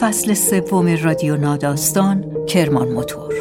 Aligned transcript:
فصل 0.00 0.34
سوم 0.34 0.96
رادیو 1.02 1.36
ناداستان 1.36 2.24
کرمان 2.48 2.88
موتور 2.88 3.34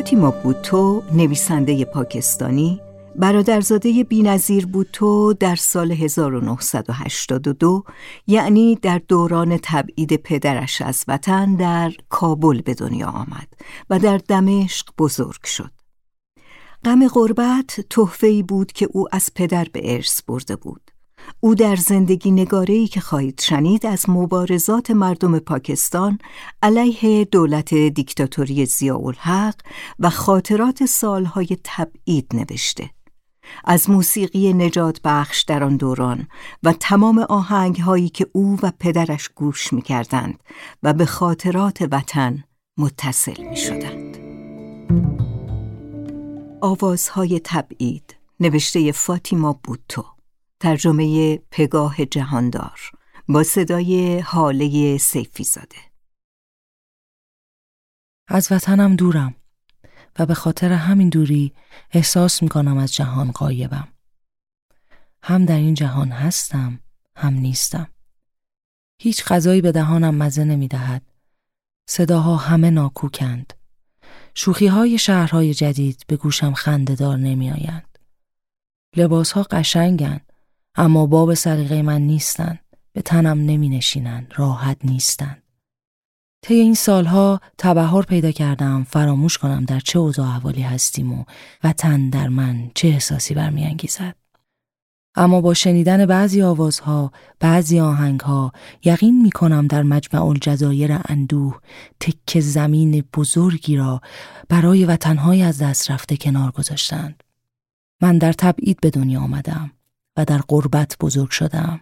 فاطیما 0.00 0.30
بوتو 0.30 1.02
نویسنده 1.12 1.84
پاکستانی 1.84 2.80
برادرزاده 3.16 4.04
بینظیر 4.04 4.66
بوتو 4.66 5.32
در 5.32 5.56
سال 5.56 5.92
1982 5.92 7.84
یعنی 8.26 8.78
در 8.82 9.00
دوران 9.08 9.58
تبعید 9.62 10.16
پدرش 10.16 10.82
از 10.82 11.04
وطن 11.08 11.54
در 11.54 11.92
کابل 12.08 12.60
به 12.60 12.74
دنیا 12.74 13.06
آمد 13.06 13.48
و 13.90 13.98
در 13.98 14.18
دمشق 14.18 14.88
بزرگ 14.98 15.44
شد. 15.44 15.70
غم 16.84 17.08
غربت 17.08 17.80
تحفه‌ای 17.90 18.42
بود 18.42 18.72
که 18.72 18.88
او 18.92 19.06
از 19.12 19.30
پدر 19.34 19.66
به 19.72 19.94
ارث 19.94 20.22
برده 20.22 20.56
بود. 20.56 20.90
او 21.40 21.54
در 21.54 21.76
زندگی 21.76 22.30
نگاره‌ای 22.30 22.86
که 22.86 23.00
خواهید 23.00 23.40
شنید 23.40 23.86
از 23.86 24.10
مبارزات 24.10 24.90
مردم 24.90 25.38
پاکستان 25.38 26.18
علیه 26.62 27.24
دولت 27.24 27.74
دیکتاتوری 27.74 28.66
ضیاءالحق 28.66 29.54
و 29.98 30.10
خاطرات 30.10 30.86
سالهای 30.86 31.56
تبعید 31.64 32.26
نوشته. 32.34 32.90
از 33.64 33.90
موسیقی 33.90 34.52
نجات 34.52 35.00
بخش 35.04 35.42
در 35.42 35.64
آن 35.64 35.76
دوران 35.76 36.28
و 36.62 36.72
تمام 36.72 37.18
آهنگ 37.18 37.80
هایی 37.80 38.08
که 38.08 38.26
او 38.32 38.58
و 38.62 38.72
پدرش 38.78 39.28
گوش 39.28 39.72
می 39.72 39.82
کردند 39.82 40.42
و 40.82 40.92
به 40.92 41.06
خاطرات 41.06 41.88
وطن 41.90 42.44
متصل 42.78 43.42
می 43.42 43.56
شدند. 43.56 44.18
آوازهای 46.60 47.40
تبعید 47.44 48.16
نوشته 48.40 48.92
فاطیما 48.92 49.60
بوتو 49.64 50.04
ترجمه 50.60 51.36
پگاه 51.50 52.04
جهاندار 52.04 52.80
با 53.28 53.42
صدای 53.42 54.20
حاله 54.20 54.98
سیفی 54.98 55.44
زاده. 55.44 55.76
از 58.28 58.52
وطنم 58.52 58.96
دورم 58.96 59.34
و 60.18 60.26
به 60.26 60.34
خاطر 60.34 60.72
همین 60.72 61.08
دوری 61.08 61.52
احساس 61.90 62.42
می‌کنم 62.42 62.78
از 62.78 62.94
جهان 62.94 63.30
قایبم 63.30 63.88
هم 65.22 65.44
در 65.44 65.56
این 65.56 65.74
جهان 65.74 66.08
هستم 66.12 66.80
هم 67.16 67.34
نیستم. 67.34 67.90
هیچ 69.02 69.24
غذایی 69.24 69.60
به 69.60 69.72
دهانم 69.72 70.14
مزه 70.14 70.44
نمی‌دهد. 70.44 71.02
صداها 71.88 72.36
همه 72.36 72.70
ناکوکند. 72.70 73.52
شوخی 74.34 74.66
های 74.66 74.98
شهرهای 74.98 75.54
جدید 75.54 76.04
به 76.06 76.16
گوشم 76.16 76.54
خندهدار 76.54 77.16
نمیآیند. 77.16 77.98
لباسها 78.96 79.42
قشنگند 79.42 80.29
اما 80.74 81.06
باب 81.06 81.34
سلیقه 81.34 81.82
من 81.82 82.02
نیستن. 82.02 82.58
به 82.92 83.02
تنم 83.02 83.38
نمی 83.38 83.68
نشینن 83.68 84.26
راحت 84.36 84.76
نیستن. 84.84 85.42
طی 86.42 86.54
این 86.54 86.74
سالها 86.74 87.40
تبهر 87.58 88.02
پیدا 88.02 88.30
کردم. 88.30 88.84
فراموش 88.84 89.38
کنم 89.38 89.64
در 89.64 89.80
چه 89.80 89.98
اوضاع 89.98 90.28
احوالی 90.28 90.62
هستیم 90.62 91.12
و 91.12 91.24
وطن 91.64 92.10
در 92.10 92.28
من 92.28 92.70
چه 92.74 92.88
احساسی 92.88 93.34
برمیانگیزد. 93.34 94.14
اما 95.14 95.40
با 95.40 95.54
شنیدن 95.54 96.06
بعضی 96.06 96.42
آوازها، 96.42 97.12
بعضی 97.40 97.80
آهنگها 97.80 98.52
یقین 98.84 99.22
می 99.22 99.30
کنم 99.30 99.66
در 99.66 99.82
مجمع 99.82 100.24
الجزایر 100.24 100.98
اندوه 101.04 101.58
تک 102.00 102.40
زمین 102.40 103.04
بزرگی 103.14 103.76
را 103.76 104.00
برای 104.48 104.84
وطنهای 104.84 105.42
از 105.42 105.62
دست 105.62 105.90
رفته 105.90 106.16
کنار 106.16 106.50
گذاشتند. 106.50 107.22
من 108.02 108.18
در 108.18 108.32
تبعید 108.32 108.80
به 108.80 108.90
دنیا 108.90 109.20
آمدم. 109.20 109.70
و 110.16 110.24
در 110.24 110.40
غربت 110.48 110.96
بزرگ 111.00 111.30
شدم. 111.30 111.80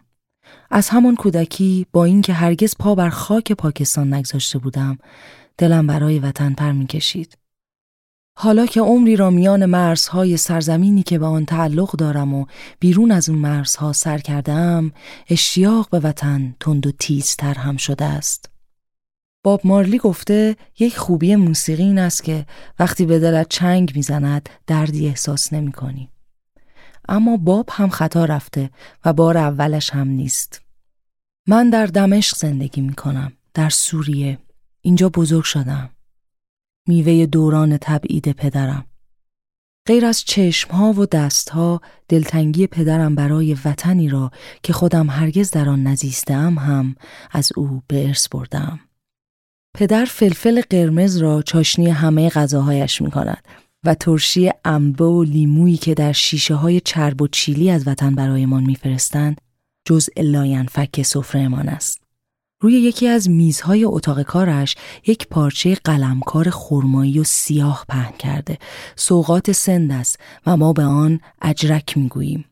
از 0.70 0.88
همان 0.88 1.16
کودکی 1.16 1.86
با 1.92 2.04
اینکه 2.04 2.32
هرگز 2.32 2.74
پا 2.78 2.94
بر 2.94 3.10
خاک 3.10 3.52
پاکستان 3.52 4.14
نگذاشته 4.14 4.58
بودم 4.58 4.98
دلم 5.58 5.86
برای 5.86 6.18
وطن 6.18 6.54
پر 6.54 6.72
می‌کشید. 6.72 7.38
حالا 8.40 8.66
که 8.66 8.80
عمری 8.80 9.16
را 9.16 9.30
میان 9.30 9.66
مرزهای 9.66 10.36
سرزمینی 10.36 11.02
که 11.02 11.18
به 11.18 11.26
آن 11.26 11.44
تعلق 11.44 11.96
دارم 11.96 12.34
و 12.34 12.46
بیرون 12.80 13.10
از 13.10 13.28
اون 13.28 13.38
مرزها 13.38 13.92
سر 13.92 14.18
کردم 14.18 14.92
اشتیاق 15.28 15.90
به 15.90 15.98
وطن 16.00 16.54
تند 16.60 16.86
و 16.86 16.90
تیزتر 16.90 17.54
هم 17.54 17.76
شده 17.76 18.04
است. 18.04 18.50
باب 19.44 19.60
مارلی 19.64 19.98
گفته 19.98 20.56
یک 20.78 20.96
خوبی 20.96 21.36
موسیقی 21.36 21.82
این 21.82 21.98
است 21.98 22.24
که 22.24 22.46
وقتی 22.78 23.06
به 23.06 23.18
دلت 23.18 23.48
چنگ 23.48 23.92
می‌زند 23.94 24.48
دردی 24.66 25.06
احساس 25.06 25.52
نمی 25.52 25.72
کنی. 25.72 26.10
اما 27.08 27.36
باب 27.36 27.68
هم 27.72 27.88
خطا 27.88 28.24
رفته 28.24 28.70
و 29.04 29.12
بار 29.12 29.36
اولش 29.38 29.90
هم 29.90 30.08
نیست. 30.08 30.62
من 31.46 31.70
در 31.70 31.86
دمشق 31.86 32.36
زندگی 32.36 32.80
می 32.80 32.94
کنم. 32.94 33.32
در 33.54 33.70
سوریه. 33.70 34.38
اینجا 34.80 35.08
بزرگ 35.08 35.44
شدم. 35.44 35.90
میوه 36.88 37.26
دوران 37.26 37.78
تبعید 37.80 38.32
پدرم. 38.32 38.84
غیر 39.86 40.06
از 40.06 40.24
چشمها 40.24 40.92
و 40.92 41.06
دستها 41.06 41.80
دلتنگی 42.08 42.66
پدرم 42.66 43.14
برای 43.14 43.56
وطنی 43.64 44.08
را 44.08 44.30
که 44.62 44.72
خودم 44.72 45.10
هرگز 45.10 45.50
در 45.50 45.68
آن 45.68 45.82
نزیستم 45.82 46.58
هم 46.58 46.96
از 47.30 47.52
او 47.56 47.82
به 47.86 48.06
ارث 48.06 48.28
بردم. 48.28 48.80
پدر 49.74 50.04
فلفل 50.04 50.60
قرمز 50.70 51.16
را 51.16 51.42
چاشنی 51.42 51.88
همه 51.90 52.28
غذاهایش 52.28 53.02
می 53.02 53.10
کند 53.10 53.44
و 53.84 53.94
ترشی 53.94 54.50
انبه 54.64 55.04
و 55.04 55.22
لیمویی 55.22 55.76
که 55.76 55.94
در 55.94 56.12
شیشه 56.12 56.54
های 56.54 56.80
چرب 56.80 57.22
و 57.22 57.28
چیلی 57.28 57.70
از 57.70 57.88
وطن 57.88 58.14
برایمان 58.14 58.64
میفرستند 58.64 59.40
جز 59.84 60.08
لاینفک 60.16 61.02
سفرهمان 61.02 61.68
است. 61.68 62.00
روی 62.60 62.72
یکی 62.72 63.08
از 63.08 63.30
میزهای 63.30 63.84
اتاق 63.84 64.22
کارش 64.22 64.76
یک 65.06 65.28
پارچه 65.28 65.74
قلمکار 65.74 66.50
خرمایی 66.50 67.18
و 67.18 67.24
سیاه 67.24 67.84
پهن 67.88 68.12
کرده. 68.12 68.58
سوقات 68.96 69.52
سند 69.52 69.92
است 69.92 70.18
و 70.46 70.56
ما 70.56 70.72
به 70.72 70.82
آن 70.82 71.20
اجرک 71.42 71.98
می‌گوییم. 71.98 72.44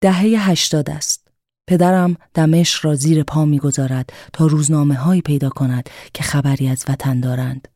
دهه 0.00 0.50
هشتاد 0.50 0.90
است. 0.90 1.28
پدرم 1.68 2.16
دمشق 2.34 2.86
را 2.86 2.94
زیر 2.94 3.22
پا 3.22 3.44
می‌گذارد 3.44 4.12
تا 4.32 4.46
روزنامه 4.46 4.94
هایی 4.94 5.22
پیدا 5.22 5.48
کند 5.48 5.90
که 6.14 6.22
خبری 6.22 6.68
از 6.68 6.84
وطن 6.88 7.20
دارند. 7.20 7.68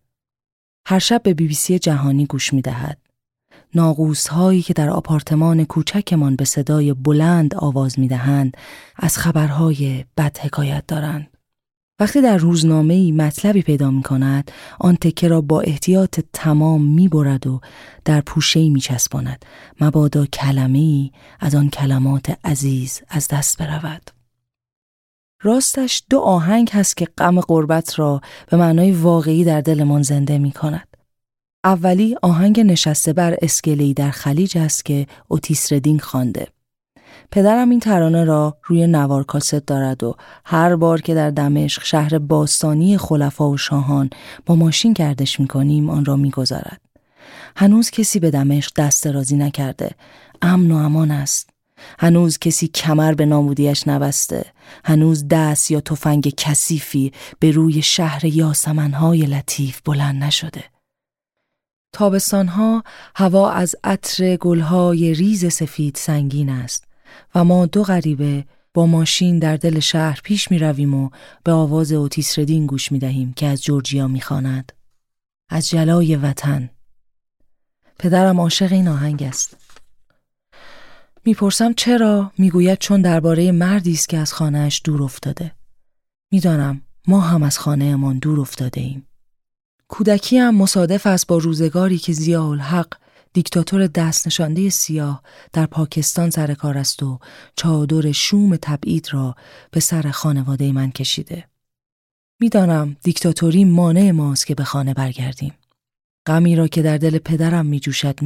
هر 0.90 0.98
شب 0.98 1.22
به 1.22 1.34
بی 1.34 1.48
بی 1.48 1.54
سی 1.54 1.78
جهانی 1.78 2.26
گوش 2.26 2.52
می 2.52 2.62
دهد. 2.62 2.98
ناغوس 3.74 4.28
هایی 4.28 4.62
که 4.62 4.72
در 4.72 4.90
آپارتمان 4.90 5.64
کوچکمان 5.64 6.36
به 6.36 6.44
صدای 6.44 6.92
بلند 6.92 7.54
آواز 7.54 7.98
می 7.98 8.08
دهند 8.08 8.56
از 8.96 9.18
خبرهای 9.18 10.04
بد 10.16 10.38
حکایت 10.38 10.86
دارند. 10.86 11.36
وقتی 12.00 12.22
در 12.22 12.36
روزنامه 12.36 13.12
مطلبی 13.12 13.62
پیدا 13.62 13.90
می 13.90 14.02
کند 14.02 14.50
آن 14.80 14.96
تکه 14.96 15.28
را 15.28 15.40
با 15.40 15.60
احتیاط 15.60 16.20
تمام 16.32 16.84
می 16.84 17.08
برد 17.08 17.46
و 17.46 17.60
در 18.04 18.20
پوشه 18.20 18.68
می 18.68 18.80
چسباند 18.80 19.44
مبادا 19.80 20.26
کلمه 20.26 21.10
از 21.40 21.54
آن 21.54 21.70
کلمات 21.70 22.38
عزیز 22.44 23.02
از 23.08 23.28
دست 23.28 23.58
برود. 23.58 24.17
راستش 25.42 26.02
دو 26.10 26.18
آهنگ 26.18 26.70
هست 26.72 26.96
که 26.96 27.08
غم 27.18 27.40
قربت 27.40 27.98
را 27.98 28.20
به 28.50 28.56
معنای 28.56 28.92
واقعی 28.92 29.44
در 29.44 29.60
دلمان 29.60 30.02
زنده 30.02 30.38
می 30.38 30.52
کند. 30.52 30.88
اولی 31.64 32.16
آهنگ 32.22 32.60
نشسته 32.60 33.12
بر 33.12 33.36
اسکلی 33.42 33.94
در 33.94 34.10
خلیج 34.10 34.58
است 34.58 34.84
که 34.84 35.06
اوتیس 35.28 35.72
ردینگ 35.72 36.00
خوانده. 36.00 36.46
پدرم 37.30 37.70
این 37.70 37.80
ترانه 37.80 38.24
را 38.24 38.56
روی 38.64 38.86
نوار 38.86 39.24
کاست 39.24 39.54
دارد 39.54 40.04
و 40.04 40.14
هر 40.44 40.76
بار 40.76 41.00
که 41.00 41.14
در 41.14 41.30
دمشق 41.30 41.84
شهر 41.84 42.18
باستانی 42.18 42.98
خلفا 42.98 43.50
و 43.50 43.56
شاهان 43.56 44.10
با 44.46 44.54
ماشین 44.54 44.92
گردش 44.92 45.40
می‌کنیم 45.40 45.90
آن 45.90 46.04
را 46.04 46.16
می‌گذارد. 46.16 46.80
هنوز 47.56 47.90
کسی 47.90 48.20
به 48.20 48.30
دمشق 48.30 48.72
دست 48.76 49.06
رازی 49.06 49.36
نکرده. 49.36 49.90
امن 50.42 50.70
و 50.70 50.76
امان 50.76 51.10
است. 51.10 51.47
هنوز 51.98 52.38
کسی 52.38 52.68
کمر 52.68 53.14
به 53.14 53.26
نامودیش 53.26 53.88
نبسته. 53.88 54.44
هنوز 54.84 55.28
دست 55.28 55.70
یا 55.70 55.80
تفنگ 55.80 56.34
کثیفی 56.36 57.12
به 57.38 57.50
روی 57.50 57.82
شهر 57.82 58.24
یاسمنهای 58.24 59.20
لطیف 59.20 59.80
بلند 59.84 60.24
نشده. 60.24 60.64
تابستانها 61.92 62.82
هوا 63.16 63.50
از 63.50 63.76
عطر 63.84 64.36
گلهای 64.36 65.14
ریز 65.14 65.52
سفید 65.52 65.96
سنگین 65.96 66.50
است 66.50 66.84
و 67.34 67.44
ما 67.44 67.66
دو 67.66 67.82
غریبه 67.82 68.44
با 68.74 68.86
ماشین 68.86 69.38
در 69.38 69.56
دل 69.56 69.80
شهر 69.80 70.20
پیش 70.24 70.50
می 70.50 70.58
رویم 70.58 70.94
و 70.94 71.10
به 71.44 71.52
آواز 71.52 71.92
اوتیس 71.92 72.38
ردین 72.38 72.66
گوش 72.66 72.92
می 72.92 72.98
دهیم 72.98 73.32
که 73.32 73.46
از 73.46 73.62
جورجیا 73.62 74.08
می 74.08 74.20
خاند. 74.20 74.72
از 75.48 75.68
جلای 75.68 76.16
وطن 76.16 76.70
پدرم 77.98 78.40
عاشق 78.40 78.72
این 78.72 78.88
آهنگ 78.88 79.22
است 79.22 79.56
می‌پرسم 81.24 81.72
چرا 81.72 82.32
می‌گوید 82.38 82.78
چون 82.78 83.02
درباره 83.02 83.52
مردی 83.52 83.92
است 83.92 84.08
که 84.08 84.18
از 84.18 84.32
خانهاش 84.32 84.80
دور 84.84 85.02
افتاده 85.02 85.52
می‌دانم 86.32 86.82
ما 87.08 87.20
هم 87.20 87.42
از 87.42 87.58
خانهمان 87.58 88.18
دور 88.18 88.40
افتاده 88.40 88.80
ایم 88.80 89.06
کودکی 89.88 90.38
هم 90.38 90.54
مصادف 90.54 91.06
است 91.06 91.26
با 91.26 91.38
روزگاری 91.38 91.98
که 91.98 92.12
زیاء 92.12 92.48
الحق 92.48 92.88
دیکتاتور 93.32 93.86
دست 93.86 94.26
نشانده 94.26 94.70
سیاه 94.70 95.22
در 95.52 95.66
پاکستان 95.66 96.30
سر 96.30 96.54
کار 96.54 96.78
است 96.78 97.02
و 97.02 97.18
چادر 97.56 98.12
شوم 98.12 98.56
تبعید 98.56 99.08
را 99.12 99.36
به 99.70 99.80
سر 99.80 100.10
خانواده 100.10 100.72
من 100.72 100.90
کشیده. 100.90 101.48
می‌دانم 102.40 102.96
دیکتاتوری 103.02 103.64
مانع 103.64 104.10
ماست 104.10 104.46
که 104.46 104.54
به 104.54 104.64
خانه 104.64 104.94
برگردیم. 104.94 105.54
غمی 106.26 106.56
را 106.56 106.68
که 106.68 106.82
در 106.82 106.98
دل 106.98 107.18
پدرم 107.18 107.66
می 107.66 107.80
جوشد 107.80 108.22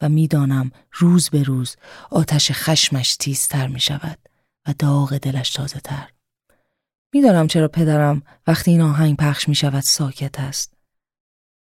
و 0.00 0.08
می‌دانم 0.08 0.70
روز 0.92 1.28
به 1.28 1.42
روز 1.42 1.76
آتش 2.10 2.50
خشمش 2.52 3.16
تیزتر 3.16 3.66
می 3.66 3.80
شود 3.80 4.18
و 4.68 4.74
داغ 4.78 5.18
دلش 5.18 5.50
تازه 5.50 5.80
تر. 5.80 6.08
می‌دانم 7.14 7.46
چرا 7.46 7.68
پدرم 7.68 8.22
وقتی 8.46 8.70
این 8.70 8.80
آهنگ 8.80 9.16
پخش 9.16 9.48
می 9.48 9.54
شود 9.54 9.82
ساکت 9.82 10.40
است. 10.40 10.72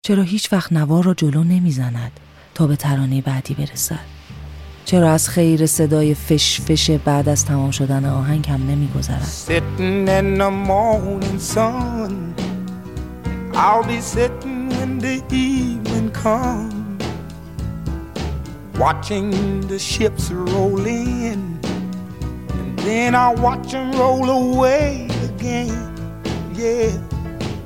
چرا 0.05 0.23
هیچ 0.23 0.53
وقت 0.53 0.73
نوار 0.73 1.03
را 1.03 1.13
جلو 1.13 1.43
نمی‌زند 1.43 2.11
تا 2.53 2.67
به 2.67 2.75
ترانه 2.75 3.21
بعدی 3.21 3.53
برسد. 3.53 4.05
چرا 4.85 5.11
از 5.11 5.29
خیر 5.29 5.65
صدای 5.65 6.15
فش 6.15 6.61
فش 6.61 6.89
بعد 6.89 7.29
از 7.29 7.45
تمام 7.45 7.71
شدن 7.71 8.05
آهنگ 8.05 8.49
هم 8.49 8.67
نمیگذرد. 8.67 9.27
I'll 13.67 13.83
be 13.83 14.01
sitting 14.01 14.69
when 14.75 14.91
the 15.05 15.15
evening 15.31 16.09
comes, 16.23 16.74
watching 18.79 19.61
the 19.67 19.79
ships 19.79 20.31
roll 20.31 20.85
in, 20.85 21.59
and 22.57 22.79
then 22.79 23.15
I'll 23.15 23.35
watch 23.47 23.71
them 23.71 23.91
roll 23.93 24.29
away 24.29 25.07
again. 25.29 25.93
Yeah, 26.53 26.91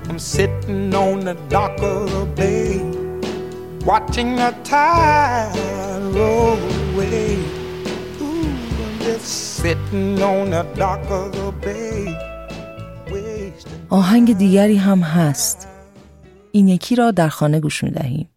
I'm 0.10 0.20
sitting 0.20 0.94
on 0.94 1.16
the 1.22 1.36
dock 1.50 1.78
of 1.82 2.12
the 2.16 2.26
bay, 2.40 2.82
watching 3.86 4.36
the 4.36 4.52
tide 4.64 6.04
roll 6.18 6.58
away. 6.58 7.38
Ooh, 8.22 8.50
I'm 8.84 9.00
just 9.08 9.30
sitting 9.60 10.22
on 10.22 10.52
the 10.52 10.64
dock 10.76 11.04
of 11.10 11.32
the 11.32 11.52
bay. 11.66 12.16
آهنگ 13.90 14.38
دیگری 14.38 14.78
هم 14.78 15.00
هست 15.00 15.68
این 16.52 16.68
یکی 16.68 16.96
را 16.96 17.12
در 17.12 17.30
خانه 17.30 17.60
گوش 17.60 17.84
می 17.84 17.92
دهیم. 17.92 18.30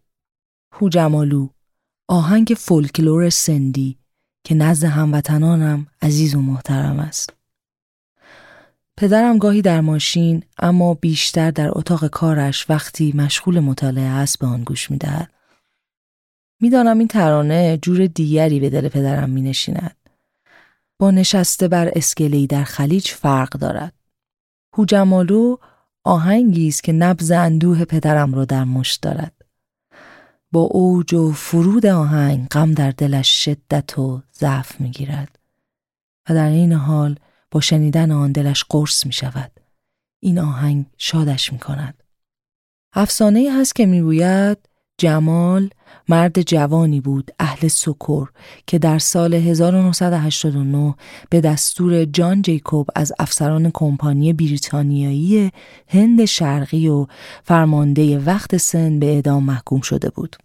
هو 0.73 0.89
جمالو 0.89 1.47
آهنگ 2.07 2.53
فولکلور 2.57 3.29
سندی 3.29 3.97
که 4.43 4.55
نزد 4.55 4.87
هموطنانم 4.87 5.87
عزیز 6.01 6.35
و 6.35 6.41
محترم 6.41 6.99
است. 6.99 7.33
پدرم 8.97 9.37
گاهی 9.37 9.61
در 9.61 9.81
ماشین 9.81 10.43
اما 10.59 10.93
بیشتر 10.93 11.51
در 11.51 11.69
اتاق 11.71 12.07
کارش 12.07 12.69
وقتی 12.69 13.13
مشغول 13.15 13.59
مطالعه 13.59 14.09
است 14.09 14.39
به 14.39 14.47
آن 14.47 14.63
گوش 14.63 14.91
می 14.91 14.97
دهد. 14.97 15.33
می‌دانم 16.61 16.99
این 16.99 17.07
ترانه 17.07 17.79
جور 17.81 18.07
دیگری 18.07 18.59
به 18.59 18.69
دل 18.69 18.89
پدرم 18.89 19.29
می 19.29 19.41
نشیند. 19.41 19.95
با 20.99 21.11
نشسته 21.11 21.67
بر 21.67 21.91
اسکلی 21.95 22.47
در 22.47 22.63
خلیج 22.63 23.07
فرق 23.07 23.49
دارد. 23.49 23.93
هو 24.77 24.85
جمالو 24.85 25.57
آهنگی 26.03 26.67
است 26.67 26.83
که 26.83 26.91
نبز 26.91 27.31
اندوه 27.31 27.85
پدرم 27.85 28.33
را 28.33 28.45
در 28.45 28.63
مشت 28.63 29.01
دارد. 29.01 29.42
با 30.53 30.61
اوج 30.61 31.13
و 31.13 31.31
فرود 31.31 31.85
آهنگ 31.85 32.47
غم 32.47 32.73
در 32.73 32.91
دلش 32.91 33.45
شدت 33.45 33.99
و 33.99 34.21
ضعف 34.33 34.81
می 34.81 34.91
گیرد 34.91 35.39
و 36.29 36.33
در 36.33 36.49
این 36.49 36.73
حال 36.73 37.19
با 37.51 37.61
شنیدن 37.61 38.11
آن 38.11 38.31
دلش 38.31 38.63
قرص 38.69 39.05
می 39.05 39.13
شود. 39.13 39.51
این 40.19 40.39
آهنگ 40.39 40.85
شادش 40.97 41.53
می 41.53 41.59
کند. 41.59 42.03
افسانه 42.93 43.49
هست 43.59 43.75
که 43.75 43.85
می‌گوید 43.85 44.69
جمال 44.97 45.69
مرد 46.09 46.41
جوانی 46.41 47.01
بود 47.01 47.31
اهل 47.39 47.67
سکر 47.67 48.27
که 48.67 48.79
در 48.79 48.99
سال 48.99 49.33
1989 49.33 50.95
به 51.29 51.41
دستور 51.41 52.05
جان 52.05 52.41
جیکوب 52.41 52.87
از 52.95 53.13
افسران 53.19 53.71
کمپانی 53.73 54.33
بریتانیایی 54.33 55.51
هند 55.87 56.25
شرقی 56.25 56.87
و 56.87 57.07
فرمانده 57.43 58.19
وقت 58.19 58.57
سن 58.57 58.99
به 58.99 59.05
اعدام 59.05 59.43
محکوم 59.43 59.81
شده 59.81 60.09
بود. 60.09 60.35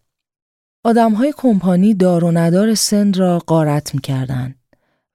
آدمهای 0.84 1.34
کمپانی 1.36 1.94
دار 1.94 2.24
و 2.24 2.30
ندار 2.30 2.74
سند 2.74 3.16
را 3.16 3.38
قارت 3.38 3.94
می 3.94 4.00
کردن 4.00 4.54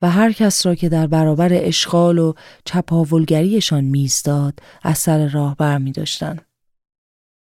و 0.01 0.09
هر 0.09 0.31
کس 0.31 0.66
را 0.66 0.75
که 0.75 0.90
در 0.90 1.07
برابر 1.07 1.49
اشغال 1.54 2.19
و 2.19 2.33
چپاولگریشان 2.66 3.83
میزداد 3.83 4.59
از 4.83 4.97
سر 4.97 5.28
راه 5.28 5.56
بر 5.56 5.78
می 5.78 5.92
داشتن. 5.92 6.40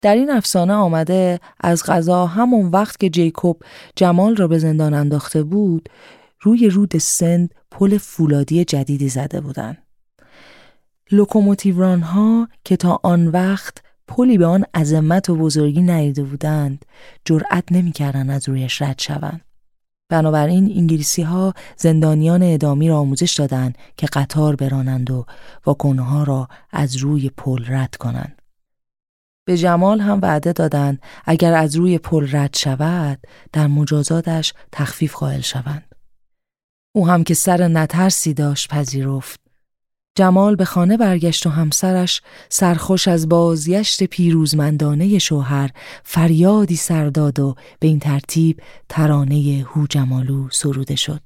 در 0.02 0.16
این 0.16 0.30
افسانه 0.30 0.74
آمده 0.74 1.40
از 1.62 1.84
قضا 1.84 2.26
همون 2.26 2.66
وقت 2.66 3.00
که 3.00 3.10
جیکوب 3.10 3.64
جمال 3.96 4.36
را 4.36 4.48
به 4.48 4.58
زندان 4.60 4.94
انداخته 4.94 5.44
بود 5.44 5.90
روی 6.42 6.70
رود 6.70 6.98
سند 6.98 7.54
پل 7.72 7.98
فولادی 7.98 8.66
جدیدی 8.66 9.10
زده 9.10 9.42
بودند. 9.42 9.78
لوکوموتیوران 11.12 12.02
ها 12.02 12.48
که 12.64 12.78
تا 12.78 13.00
آن 13.04 13.28
وقت 13.28 13.78
پلی 14.08 14.38
به 14.38 14.46
آن 14.46 14.66
عظمت 14.74 15.30
و 15.30 15.36
بزرگی 15.36 15.82
ندیده 15.82 16.24
بودند 16.24 16.86
جرأت 17.26 17.72
نمی‌کردند 17.72 18.32
از 18.32 18.50
رویش 18.50 18.82
رد 18.82 19.00
شوند. 19.00 19.42
بنابراین 20.10 20.72
انگلیسی 20.78 21.22
ها 21.22 21.54
زندانیان 21.78 22.44
ادامی 22.44 22.90
را 22.90 22.98
آموزش 22.98 23.36
دادند 23.36 23.78
که 23.98 24.08
قطار 24.08 24.56
برانند 24.56 25.12
و 25.12 25.26
واکنها 25.66 26.24
را 26.24 26.48
از 26.72 26.96
روی 26.96 27.30
پل 27.30 27.66
رد 27.68 27.96
کنند. 27.96 28.37
به 29.48 29.58
جمال 29.58 30.00
هم 30.00 30.20
وعده 30.22 30.54
دادند 30.54 31.02
اگر 31.26 31.54
از 31.54 31.76
روی 31.76 31.98
پل 31.98 32.28
رد 32.32 32.56
شود 32.56 33.20
در 33.54 33.68
مجازاتش 33.68 34.54
تخفیف 34.72 35.16
قائل 35.16 35.42
شوند. 35.42 35.96
او 36.96 37.08
هم 37.08 37.24
که 37.24 37.34
سر 37.34 37.68
نترسی 37.68 38.34
داشت 38.34 38.68
پذیرفت. 38.68 39.40
جمال 40.18 40.56
به 40.56 40.66
خانه 40.66 40.98
برگشت 40.98 41.46
و 41.46 41.50
همسرش 41.50 42.22
سرخوش 42.50 43.08
از 43.08 43.30
بازگشت 43.30 44.04
پیروزمندانه 44.04 45.20
شوهر 45.20 45.70
فریادی 46.04 46.76
سرداد 46.76 47.40
و 47.40 47.56
به 47.80 47.88
این 47.88 48.00
ترتیب 48.00 48.62
ترانه 48.90 49.66
هو 49.68 49.88
جمالو 49.88 50.50
سروده 50.52 50.96
شد. 50.96 51.22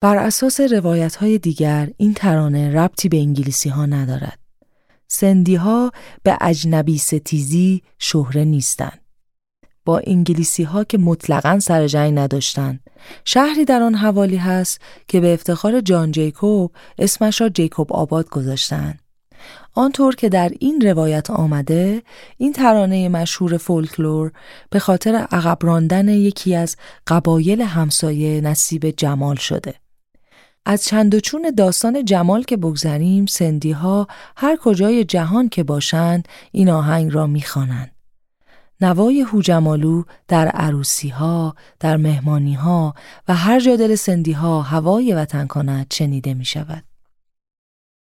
بر 0.00 0.16
اساس 0.16 0.60
روایت 0.60 1.16
های 1.16 1.38
دیگر 1.38 1.90
این 1.96 2.14
ترانه 2.14 2.74
ربطی 2.74 3.08
به 3.08 3.16
انگلیسی 3.16 3.68
ها 3.68 3.86
ندارد. 3.86 4.41
سندی 5.12 5.54
ها 5.54 5.92
به 6.22 6.38
اجنبی 6.40 6.98
ستیزی 6.98 7.82
شهره 7.98 8.44
نیستند. 8.44 8.98
با 9.84 10.02
انگلیسی 10.06 10.62
ها 10.62 10.84
که 10.84 10.98
مطلقا 10.98 11.58
سر 11.58 11.86
جنگ 11.86 12.18
نداشتند. 12.18 12.80
شهری 13.24 13.64
در 13.64 13.82
آن 13.82 13.94
حوالی 13.94 14.36
هست 14.36 14.80
که 15.08 15.20
به 15.20 15.34
افتخار 15.34 15.80
جان 15.80 16.10
جیکوب 16.10 16.72
اسمش 16.98 17.40
را 17.40 17.48
جیکوب 17.48 17.92
آباد 17.92 18.28
گذاشتند. 18.28 18.98
آنطور 19.74 20.14
که 20.14 20.28
در 20.28 20.52
این 20.60 20.80
روایت 20.80 21.30
آمده 21.30 22.02
این 22.36 22.52
ترانه 22.52 23.08
مشهور 23.08 23.56
فولکلور 23.56 24.32
به 24.70 24.78
خاطر 24.78 25.14
عقب 25.14 25.58
راندن 25.62 26.08
یکی 26.08 26.54
از 26.54 26.76
قبایل 27.06 27.62
همسایه 27.62 28.40
نصیب 28.40 28.90
جمال 28.90 29.36
شده 29.36 29.81
از 30.66 30.84
چند 30.84 31.18
چون 31.18 31.50
داستان 31.56 32.04
جمال 32.04 32.42
که 32.42 32.56
بگذریم 32.56 33.26
سندی 33.26 33.72
ها 33.72 34.06
هر 34.36 34.56
کجای 34.56 35.04
جهان 35.04 35.48
که 35.48 35.62
باشند 35.62 36.28
این 36.52 36.70
آهنگ 36.70 37.14
را 37.14 37.26
می‌خوانند. 37.26 37.92
نوای 38.80 39.20
هوجمالو 39.20 40.02
در 40.28 40.48
عروسی 40.48 41.08
ها، 41.08 41.54
در 41.80 41.96
مهمانی 41.96 42.54
ها 42.54 42.94
و 43.28 43.34
هر 43.34 43.60
جا 43.60 43.76
دل 43.76 43.94
سندی 43.94 44.32
ها 44.32 44.62
هوای 44.62 45.14
وطن 45.14 45.46
کند 45.46 45.86
چنیده 45.90 46.34
می 46.34 46.44
شود. 46.44 46.84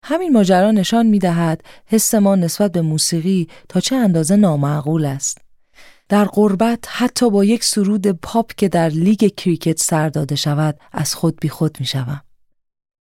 همین 0.05 0.33
ماجرا 0.33 0.71
نشان 0.71 1.07
می 1.07 1.19
دهد 1.19 1.63
حس 1.87 2.15
ما 2.15 2.37
نسبت 2.37 2.73
به 2.73 2.83
موسیقی 2.83 3.49
تا 3.69 3.81
چه 3.81 3.97
اندازه 3.97 4.37
نامعقول 4.37 5.05
است. 5.05 5.39
در 6.09 6.25
قربت 6.25 6.85
حتی 6.89 7.31
با 7.31 7.45
یک 7.45 7.65
سرود 7.65 8.07
پاپ 8.07 8.53
که 8.55 8.69
در 8.69 8.89
لیگ 8.89 9.35
کریکت 9.37 9.79
سر 9.79 10.09
داده 10.09 10.37
شود 10.37 10.79
از 10.93 11.15
خود 11.15 11.41
بی 11.41 11.49
خود 11.49 11.77
می 11.81 11.87
شود. 11.87 12.26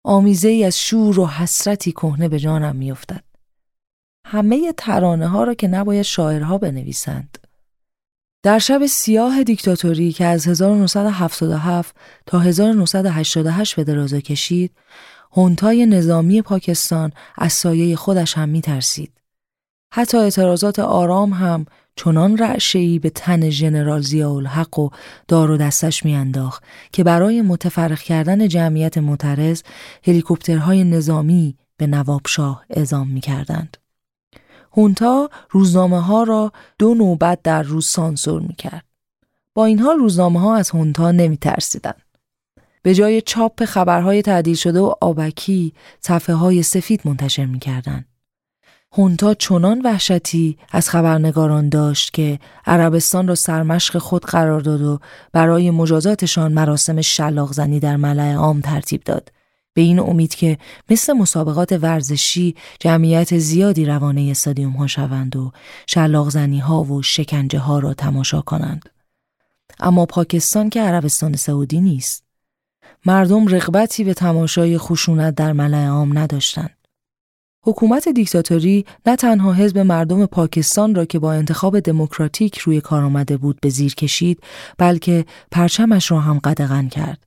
آمیزه 0.05 0.49
ای 0.49 0.65
از 0.65 0.81
شور 0.81 1.21
و 1.21 1.27
حسرتی 1.27 1.93
کهنه 1.93 2.29
به 2.29 2.39
جانم 2.39 2.77
می 2.77 2.91
افتد. 2.91 3.25
همه 4.27 4.73
ترانه 4.73 5.29
ها 5.29 5.45
را 5.45 5.55
که 5.55 5.69
نباید 5.69 6.03
شاعرها 6.03 6.59
بنویسند. 6.59 7.39
در 8.43 8.59
شب 8.59 8.87
سیاه 8.87 9.43
دیکتاتوری 9.43 10.13
که 10.13 10.25
از 10.25 10.49
1977 10.49 11.97
تا 12.27 12.39
1988 12.39 13.77
به 13.77 13.85
درازا 13.85 14.21
کشید، 14.21 14.77
هونتای 15.33 15.87
نظامی 15.87 16.43
پاکستان 16.43 17.13
از 17.39 17.53
سایه 17.53 17.97
خودش 17.97 18.39
هم 18.39 18.49
می 18.49 18.61
ترسید. 18.61 19.13
حتی 19.93 20.17
اعتراضات 20.19 20.79
آرام 20.79 21.33
هم 21.33 21.67
چنان 22.05 22.39
رعشه‌ای 22.39 22.99
به 22.99 23.11
تن 23.11 23.51
ژنرال 23.51 24.01
ضیاءالحق 24.01 24.79
و 24.79 24.89
دار 25.29 25.51
و 25.51 25.57
دستش 25.57 26.05
میانداخت 26.05 26.65
که 26.93 27.05
برای 27.05 27.43
متفرق 27.43 27.99
کردن 27.99 28.49
جمعیت 28.49 28.99
معترض 28.99 29.63
هلیکوپترهای 30.07 30.85
نظامی 30.85 31.57
به 31.77 31.87
نوابشاه 31.87 32.65
اعزام 32.71 33.09
می‌کردند. 33.09 33.77
هونتا 34.77 35.31
روزنامه 35.51 36.01
ها 36.01 36.23
را 36.23 36.53
دو 36.79 36.95
نوبت 36.95 37.43
در 37.43 37.63
روز 37.63 37.87
سانسور 37.87 38.43
می‌کرد. 38.43 38.85
با 39.55 39.65
این 39.65 39.79
حال 39.79 39.97
روزنامه 39.97 40.41
ها 40.41 40.57
از 40.57 40.71
هونتا 40.71 41.13
نمی 41.13 41.37
ترسیدن. 41.37 41.95
به 42.83 42.95
جای 42.95 43.21
چاپ 43.21 43.65
خبرهای 43.65 44.23
تعدیل 44.23 44.57
شده 44.57 44.81
و 44.81 44.95
آبکی 45.01 45.73
صفحه 46.01 46.35
های 46.35 46.63
سفید 46.63 47.01
منتشر 47.05 47.47
می‌کردند. 47.47 48.10
هونتا 48.93 49.35
چنان 49.35 49.81
وحشتی 49.85 50.59
از 50.73 50.89
خبرنگاران 50.89 51.69
داشت 51.69 52.13
که 52.13 52.39
عربستان 52.67 53.29
را 53.29 53.35
سرمشق 53.35 53.99
خود 53.99 54.25
قرار 54.25 54.61
داد 54.61 54.83
و 54.83 54.99
برای 55.33 55.71
مجازاتشان 55.71 56.53
مراسم 56.53 57.01
شلاق 57.01 57.53
زنی 57.53 57.81
در 57.81 57.97
ملع 57.97 58.35
عام 58.35 58.61
ترتیب 58.61 59.05
داد. 59.05 59.33
به 59.75 59.83
این 59.83 59.99
امید 59.99 60.35
که 60.35 60.59
مثل 60.91 61.13
مسابقات 61.13 61.73
ورزشی 61.73 62.55
جمعیت 62.81 63.39
زیادی 63.39 63.85
روانه 63.85 64.29
استادیوم 64.31 64.73
ها 64.73 64.87
شوند 64.87 65.37
و 65.37 65.53
شلاق 65.87 66.29
زنی 66.29 66.59
ها 66.59 66.83
و 66.83 67.03
شکنجه 67.03 67.59
ها 67.59 67.79
را 67.79 67.95
تماشا 67.95 68.41
کنند. 68.41 68.89
اما 69.81 70.07
پاکستان 70.07 70.71
که 70.71 70.83
عربستان 70.83 71.37
سعودی 71.37 71.81
نیست. 71.81 72.25
مردم 73.07 73.47
رغبتی 73.47 74.05
به 74.05 74.15
تماشای 74.15 74.79
خشونت 74.79 75.35
در 75.35 75.53
ملع 75.53 75.87
عام 75.87 76.19
نداشتند. 76.19 76.80
حکومت 77.65 78.09
دیکتاتوری 78.09 78.85
نه 79.07 79.17
تنها 79.17 79.53
حزب 79.53 79.79
مردم 79.79 80.27
پاکستان 80.27 80.95
را 80.95 81.05
که 81.05 81.19
با 81.19 81.33
انتخاب 81.33 81.81
دموکراتیک 81.81 82.59
روی 82.59 82.81
کار 82.81 83.05
آمده 83.05 83.37
بود 83.37 83.59
به 83.63 83.69
زیر 83.69 83.95
کشید 83.95 84.41
بلکه 84.79 85.25
پرچمش 85.51 86.11
را 86.11 86.21
هم 86.21 86.39
قدغن 86.39 86.89
کرد. 86.89 87.25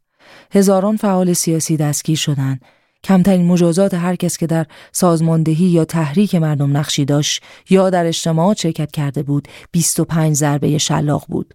هزاران 0.51 0.97
فعال 0.97 1.33
سیاسی 1.33 1.77
دستگیر 1.77 2.17
شدند. 2.17 2.61
کمترین 3.03 3.45
مجازات 3.45 3.93
هر 3.93 4.15
کس 4.15 4.37
که 4.37 4.47
در 4.47 4.65
سازماندهی 4.91 5.65
یا 5.65 5.85
تحریک 5.85 6.35
مردم 6.35 6.77
نقشی 6.77 7.05
داشت 7.05 7.43
یا 7.69 7.89
در 7.89 8.05
اجتماعات 8.05 8.57
شرکت 8.57 8.91
کرده 8.91 9.23
بود 9.23 9.47
25 9.71 10.35
ضربه 10.35 10.77
شلاق 10.77 11.25
بود. 11.27 11.53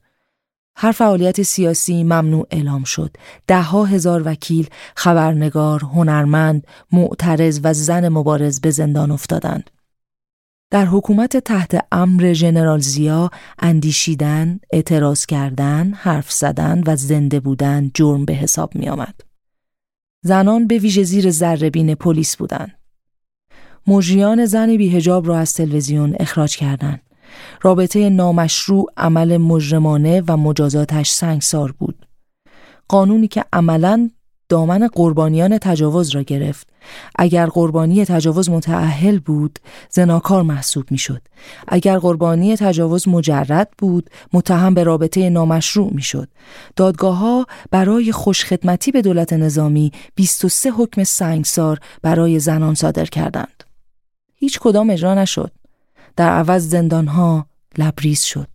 هر 0.80 0.92
فعالیت 0.92 1.42
سیاسی 1.42 2.04
ممنوع 2.04 2.46
اعلام 2.50 2.84
شد. 2.84 3.16
دهها 3.46 3.84
هزار 3.84 4.22
وکیل، 4.24 4.68
خبرنگار، 4.96 5.80
هنرمند، 5.80 6.66
معترض 6.92 7.60
و 7.62 7.74
زن 7.74 8.08
مبارز 8.08 8.60
به 8.60 8.70
زندان 8.70 9.10
افتادند. 9.10 9.70
در 10.70 10.84
حکومت 10.84 11.36
تحت 11.36 11.86
امر 11.92 12.32
ژنرال 12.32 12.78
زیا 12.78 13.30
اندیشیدن، 13.58 14.60
اعتراض 14.72 15.26
کردن، 15.26 15.92
حرف 15.92 16.32
زدن 16.32 16.82
و 16.86 16.96
زنده 16.96 17.40
بودن 17.40 17.90
جرم 17.94 18.24
به 18.24 18.32
حساب 18.32 18.74
می 18.74 18.88
آمد. 18.88 19.20
زنان 20.24 20.66
به 20.66 20.78
ویژه 20.78 21.02
زیر 21.02 21.30
ذربین 21.30 21.94
پلیس 21.94 22.36
بودند. 22.36 22.78
مجریان 23.86 24.46
زن 24.46 24.76
بیهجاب 24.76 25.28
را 25.28 25.38
از 25.38 25.54
تلویزیون 25.54 26.16
اخراج 26.20 26.56
کردند. 26.56 27.07
رابطه 27.62 28.10
نامشروع 28.10 28.92
عمل 28.96 29.36
مجرمانه 29.36 30.22
و 30.28 30.36
مجازاتش 30.36 31.10
سنگسار 31.10 31.72
بود. 31.72 32.06
قانونی 32.88 33.28
که 33.28 33.44
عملا 33.52 34.10
دامن 34.48 34.86
قربانیان 34.86 35.58
تجاوز 35.58 36.10
را 36.10 36.22
گرفت. 36.22 36.68
اگر 37.16 37.46
قربانی 37.46 38.04
تجاوز 38.04 38.50
متعهل 38.50 39.18
بود، 39.18 39.58
زناکار 39.90 40.42
محسوب 40.42 40.90
می‌شد. 40.90 41.22
اگر 41.68 41.98
قربانی 41.98 42.56
تجاوز 42.56 43.08
مجرد 43.08 43.68
بود، 43.78 44.10
متهم 44.32 44.74
به 44.74 44.82
رابطه 44.82 45.30
نامشروع 45.30 45.90
می‌شد. 45.94 46.28
دادگاه 46.76 47.16
ها 47.16 47.46
برای 47.70 48.12
خوشخدمتی 48.12 48.92
به 48.92 49.02
دولت 49.02 49.32
نظامی 49.32 49.92
23 50.14 50.70
حکم 50.70 51.04
سنگسار 51.04 51.78
برای 52.02 52.38
زنان 52.38 52.74
صادر 52.74 53.04
کردند. 53.04 53.64
هیچ 54.34 54.58
کدام 54.58 54.90
اجرا 54.90 55.14
نشد. 55.14 55.52
در 56.18 56.30
عوض 56.30 56.68
زندانها 56.68 57.46
لبریز 57.78 58.22
شد. 58.22 58.48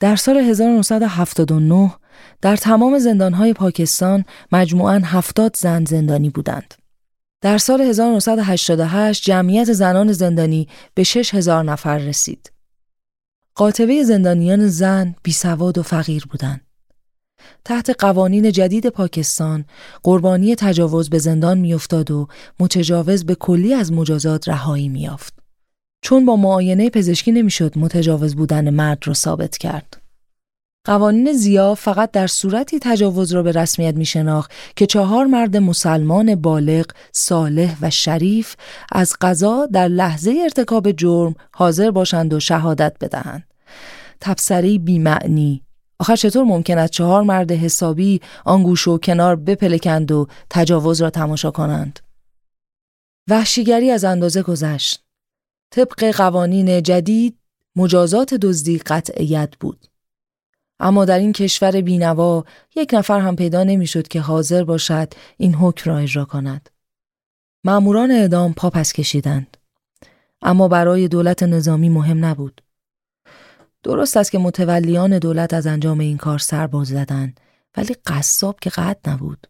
در 0.00 0.16
سال 0.16 0.36
1979 0.36 1.94
در 2.42 2.56
تمام 2.56 2.98
زندانهای 2.98 3.52
پاکستان 3.52 4.24
مجموعاً 4.52 5.00
هفتاد 5.04 5.56
زن 5.56 5.84
زندانی 5.84 6.30
بودند. 6.30 6.74
در 7.40 7.58
سال 7.58 7.80
1988 7.80 9.24
جمعیت 9.24 9.72
زنان 9.72 10.12
زندانی 10.12 10.68
به 10.94 11.02
6000 11.02 11.64
نفر 11.64 11.98
رسید. 11.98 12.52
قاطبه 13.54 14.04
زندانیان 14.04 14.68
زن 14.68 15.14
بیسواد 15.22 15.78
و 15.78 15.82
فقیر 15.82 16.26
بودند. 16.30 16.60
تحت 17.64 17.90
قوانین 17.98 18.52
جدید 18.52 18.86
پاکستان 18.86 19.64
قربانی 20.02 20.54
تجاوز 20.54 21.10
به 21.10 21.18
زندان 21.18 21.58
میافتاد 21.58 22.10
و 22.10 22.28
متجاوز 22.60 23.26
به 23.26 23.34
کلی 23.34 23.74
از 23.74 23.92
مجازات 23.92 24.48
رهایی 24.48 24.88
میافت. 24.88 25.43
چون 26.04 26.26
با 26.26 26.36
معاینه 26.36 26.90
پزشکی 26.90 27.32
نمی‌شد 27.32 27.78
متجاوز 27.78 28.36
بودن 28.36 28.70
مرد 28.70 28.98
را 29.06 29.14
ثابت 29.14 29.58
کرد. 29.58 30.00
قوانین 30.86 31.32
زیا 31.32 31.74
فقط 31.74 32.10
در 32.10 32.26
صورتی 32.26 32.78
تجاوز 32.78 33.32
را 33.32 33.42
به 33.42 33.52
رسمیت 33.52 33.94
می 33.94 34.04
شناخت 34.04 34.52
که 34.76 34.86
چهار 34.86 35.26
مرد 35.26 35.56
مسلمان 35.56 36.34
بالغ، 36.34 36.86
صالح 37.12 37.76
و 37.80 37.90
شریف 37.90 38.56
از 38.92 39.12
قضا 39.20 39.66
در 39.66 39.88
لحظه 39.88 40.34
ارتکاب 40.42 40.92
جرم 40.92 41.34
حاضر 41.54 41.90
باشند 41.90 42.34
و 42.34 42.40
شهادت 42.40 42.96
بدهند. 43.00 43.44
تبصری 44.20 44.78
بیمعنی 44.78 45.62
آخر 45.98 46.16
چطور 46.16 46.44
ممکن 46.44 46.78
است 46.78 46.92
چهار 46.92 47.22
مرد 47.22 47.52
حسابی 47.52 48.20
آنگوش 48.44 48.88
و 48.88 48.98
کنار 48.98 49.36
بپلکند 49.36 50.12
و 50.12 50.26
تجاوز 50.50 51.02
را 51.02 51.10
تماشا 51.10 51.50
کنند؟ 51.50 52.00
وحشیگری 53.30 53.90
از 53.90 54.04
اندازه 54.04 54.42
گذشت. 54.42 55.03
طبق 55.74 56.10
قوانین 56.16 56.82
جدید 56.82 57.38
مجازات 57.76 58.34
دزدی 58.34 58.78
قطعیت 58.78 59.54
بود. 59.60 59.86
اما 60.80 61.04
در 61.04 61.18
این 61.18 61.32
کشور 61.32 61.80
بینوا 61.80 62.44
یک 62.76 62.90
نفر 62.94 63.20
هم 63.20 63.36
پیدا 63.36 63.64
نمی‌شد 63.64 64.08
که 64.08 64.20
حاضر 64.20 64.64
باشد 64.64 65.12
این 65.36 65.54
حکم 65.54 65.90
را 65.90 65.98
اجرا 65.98 66.24
کند. 66.24 66.70
معموران 67.64 68.10
اعدام 68.10 68.54
پا 68.54 68.70
پس 68.70 68.92
کشیدند. 68.92 69.56
اما 70.42 70.68
برای 70.68 71.08
دولت 71.08 71.42
نظامی 71.42 71.88
مهم 71.88 72.24
نبود. 72.24 72.62
درست 73.82 74.16
است 74.16 74.32
که 74.32 74.38
متولیان 74.38 75.18
دولت 75.18 75.54
از 75.54 75.66
انجام 75.66 76.00
این 76.00 76.16
کار 76.16 76.38
سرباز 76.38 76.88
زدند 76.88 77.40
ولی 77.76 77.96
قصاب 78.06 78.60
که 78.60 78.70
قد 78.70 78.98
نبود. 79.06 79.46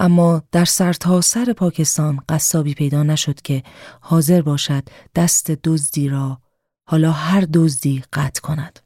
اما 0.00 0.42
در 0.52 0.64
سرتاسر 0.64 1.44
سر 1.44 1.52
پاکستان 1.52 2.20
قصابی 2.28 2.74
پیدا 2.74 3.02
نشد 3.02 3.40
که 3.40 3.62
حاضر 4.00 4.42
باشد 4.42 4.88
دست 5.14 5.50
دزدی 5.50 6.08
را 6.08 6.40
حالا 6.84 7.12
هر 7.12 7.46
دزدی 7.54 8.02
قطع 8.12 8.40
کند. 8.40 8.78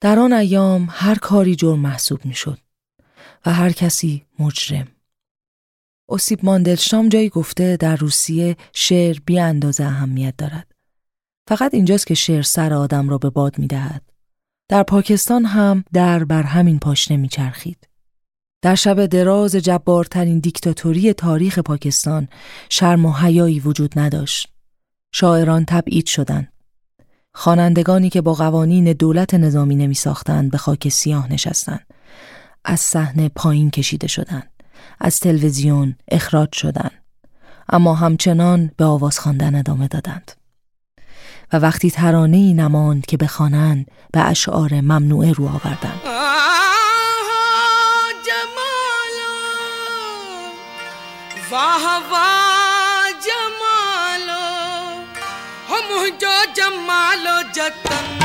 در 0.00 0.18
آن 0.18 0.32
ایام 0.32 0.88
هر 0.90 1.14
کاری 1.14 1.56
جرم 1.56 1.78
محسوب 1.78 2.24
می‌شد 2.24 2.58
و 3.46 3.52
هر 3.52 3.72
کسی 3.72 4.26
مجرم. 4.38 4.88
اوسیب 6.08 6.40
ماندلشام 6.42 7.08
جایی 7.08 7.28
گفته 7.28 7.76
در 7.76 7.96
روسیه 7.96 8.56
شعر 8.72 9.18
بی 9.26 9.38
اندازه 9.38 9.84
اهمیت 9.84 10.34
دارد. 10.36 10.72
فقط 11.48 11.74
اینجاست 11.74 12.06
که 12.06 12.14
شعر 12.14 12.42
سر 12.42 12.72
آدم 12.72 13.08
را 13.08 13.18
به 13.18 13.30
باد 13.30 13.58
می 13.58 13.66
دهد. 13.66 14.02
در 14.68 14.82
پاکستان 14.82 15.44
هم 15.44 15.84
در 15.92 16.24
بر 16.24 16.42
همین 16.42 16.78
پاشنه 16.78 17.16
می 17.16 17.28
چرخید. 17.28 17.93
در 18.64 18.74
شب 18.74 19.06
دراز 19.06 19.56
جبارترین 19.56 20.38
دیکتاتوری 20.38 21.12
تاریخ 21.12 21.58
پاکستان 21.58 22.28
شرم 22.68 23.06
و 23.06 23.12
حیایی 23.12 23.60
وجود 23.60 23.98
نداشت. 23.98 24.48
شاعران 25.12 25.64
تبعید 25.64 26.06
شدند. 26.06 26.52
خوانندگانی 27.34 28.10
که 28.10 28.20
با 28.20 28.34
قوانین 28.34 28.92
دولت 28.92 29.34
نظامی 29.34 29.76
نمی 29.76 29.94
ساختند 29.94 30.50
به 30.50 30.58
خاک 30.58 30.88
سیاه 30.88 31.32
نشستند. 31.32 31.86
از 32.64 32.80
صحنه 32.80 33.28
پایین 33.28 33.70
کشیده 33.70 34.06
شدند. 34.06 34.50
از 35.00 35.20
تلویزیون 35.20 35.96
اخراج 36.10 36.54
شدند. 36.54 37.04
اما 37.68 37.94
همچنان 37.94 38.70
به 38.76 38.84
آواز 38.84 39.18
خواندن 39.18 39.54
ادامه 39.54 39.88
دادند. 39.88 40.32
و 41.52 41.56
وقتی 41.58 41.90
ترانه 41.90 42.36
ای 42.36 42.54
نماند 42.54 43.06
که 43.06 43.16
بخوانند 43.16 43.86
به 44.12 44.20
اشعار 44.20 44.74
ممنوعه 44.74 45.32
رو 45.32 45.48
آوردند. 45.48 46.00
वाह 51.54 51.84
वाह 52.10 53.10
जमालो 53.26 54.44
हम 55.70 55.88
जो 56.22 56.34
जमालो 56.58 57.36
जतन 57.58 58.23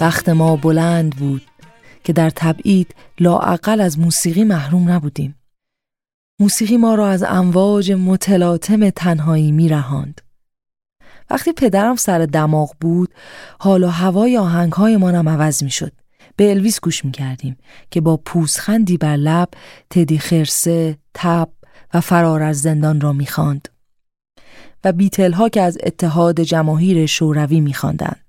بخت 0.00 0.28
ما 0.28 0.56
بلند 0.56 1.16
بود 1.16 1.42
که 2.04 2.12
در 2.12 2.30
تبعید 2.30 2.94
لاعقل 3.20 3.80
از 3.80 3.98
موسیقی 3.98 4.44
محروم 4.44 4.90
نبودیم. 4.90 5.34
موسیقی 6.40 6.76
ما 6.76 6.94
را 6.94 7.08
از 7.08 7.22
امواج 7.22 7.92
متلاطم 7.92 8.90
تنهایی 8.90 9.52
می 9.52 9.68
رهاند. 9.68 10.20
وقتی 11.30 11.52
پدرم 11.52 11.96
سر 11.96 12.18
دماغ 12.18 12.74
بود 12.80 13.14
حال 13.58 13.84
و 13.84 13.88
هوای 13.88 14.38
آهنگ 14.38 14.72
های 14.72 14.96
ما 14.96 15.08
هم 15.08 15.28
عوض 15.28 15.62
می 15.62 15.70
شد. 15.70 15.92
به 16.36 16.50
الویس 16.50 16.80
گوش 16.80 17.04
می 17.04 17.10
کردیم 17.10 17.56
که 17.90 18.00
با 18.00 18.16
پوزخندی 18.16 18.96
بر 18.96 19.16
لب 19.16 19.48
تدی 19.90 20.18
خرسه، 20.18 20.98
تب 21.14 21.48
و 21.94 22.00
فرار 22.00 22.42
از 22.42 22.60
زندان 22.60 23.00
را 23.00 23.12
می 23.12 23.26
خاند. 23.26 23.68
و 24.84 24.92
بیتل 24.92 25.32
ها 25.32 25.48
که 25.48 25.62
از 25.62 25.78
اتحاد 25.82 26.40
جماهیر 26.40 27.06
شوروی 27.06 27.60
می 27.60 27.74
خاندند. 27.74 28.23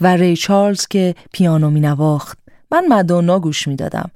و 0.00 0.16
ری 0.16 0.36
چارلز 0.36 0.86
که 0.86 1.14
پیانو 1.32 1.70
می 1.70 1.80
نواخت 1.80 2.38
من 2.72 2.84
مدونا 2.88 3.40
گوش 3.40 3.68
می 3.68 3.76
دادم 3.76 4.10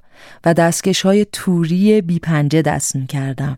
و 0.45 0.53
دستکش 0.53 1.01
های 1.01 1.25
توری 1.31 2.01
بی 2.01 2.19
پنجه 2.19 2.61
دست 2.61 2.95
می 2.95 3.07
کردم. 3.07 3.57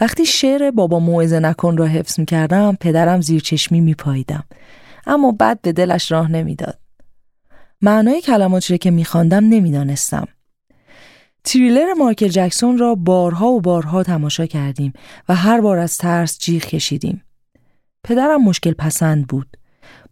وقتی 0.00 0.26
شعر 0.26 0.70
بابا 0.70 0.98
موعظه 0.98 1.40
نکن 1.40 1.76
را 1.76 1.86
حفظ 1.86 2.20
می 2.20 2.26
کردم 2.26 2.76
پدرم 2.80 3.20
زیر 3.20 3.40
چشمی 3.40 3.80
می 3.80 3.94
پاییدم. 3.94 4.44
اما 5.06 5.32
بعد 5.32 5.62
به 5.62 5.72
دلش 5.72 6.12
راه 6.12 6.30
نمی‌داد. 6.30 6.78
معنای 7.82 8.20
کلمات 8.20 8.70
را 8.70 8.76
که 8.76 8.90
می 8.90 9.04
خواندم 9.04 9.44
نمی‌دانستم. 9.44 10.28
تریلر 11.44 11.92
مارکل 11.98 12.28
جکسون 12.28 12.78
را 12.78 12.94
بارها 12.94 13.46
و 13.46 13.60
بارها 13.60 14.02
تماشا 14.02 14.46
کردیم 14.46 14.92
و 15.28 15.34
هر 15.34 15.60
بار 15.60 15.78
از 15.78 15.98
ترس 15.98 16.38
جیغ 16.38 16.62
کشیدیم. 16.62 17.22
پدرم 18.04 18.44
مشکل 18.44 18.72
پسند 18.72 19.26
بود. 19.26 19.57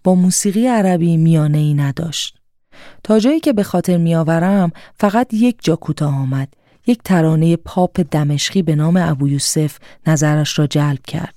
با 0.06 0.14
موسیقی 0.14 0.66
عربی 0.66 1.16
میانه 1.16 1.58
ای 1.58 1.74
نداشت. 1.74 2.36
تا 3.04 3.18
جایی 3.18 3.40
که 3.40 3.52
به 3.52 3.62
خاطر 3.62 3.96
میآورم 3.96 4.72
فقط 5.00 5.34
یک 5.34 5.56
جا 5.60 5.76
کوتاه 5.76 6.14
آمد. 6.14 6.48
یک 6.86 7.02
ترانه 7.04 7.56
پاپ 7.56 8.00
دمشقی 8.10 8.62
به 8.62 8.74
نام 8.74 8.96
ابو 8.96 9.28
یوسف 9.28 9.78
نظرش 10.06 10.58
را 10.58 10.66
جلب 10.66 11.02
کرد. 11.06 11.34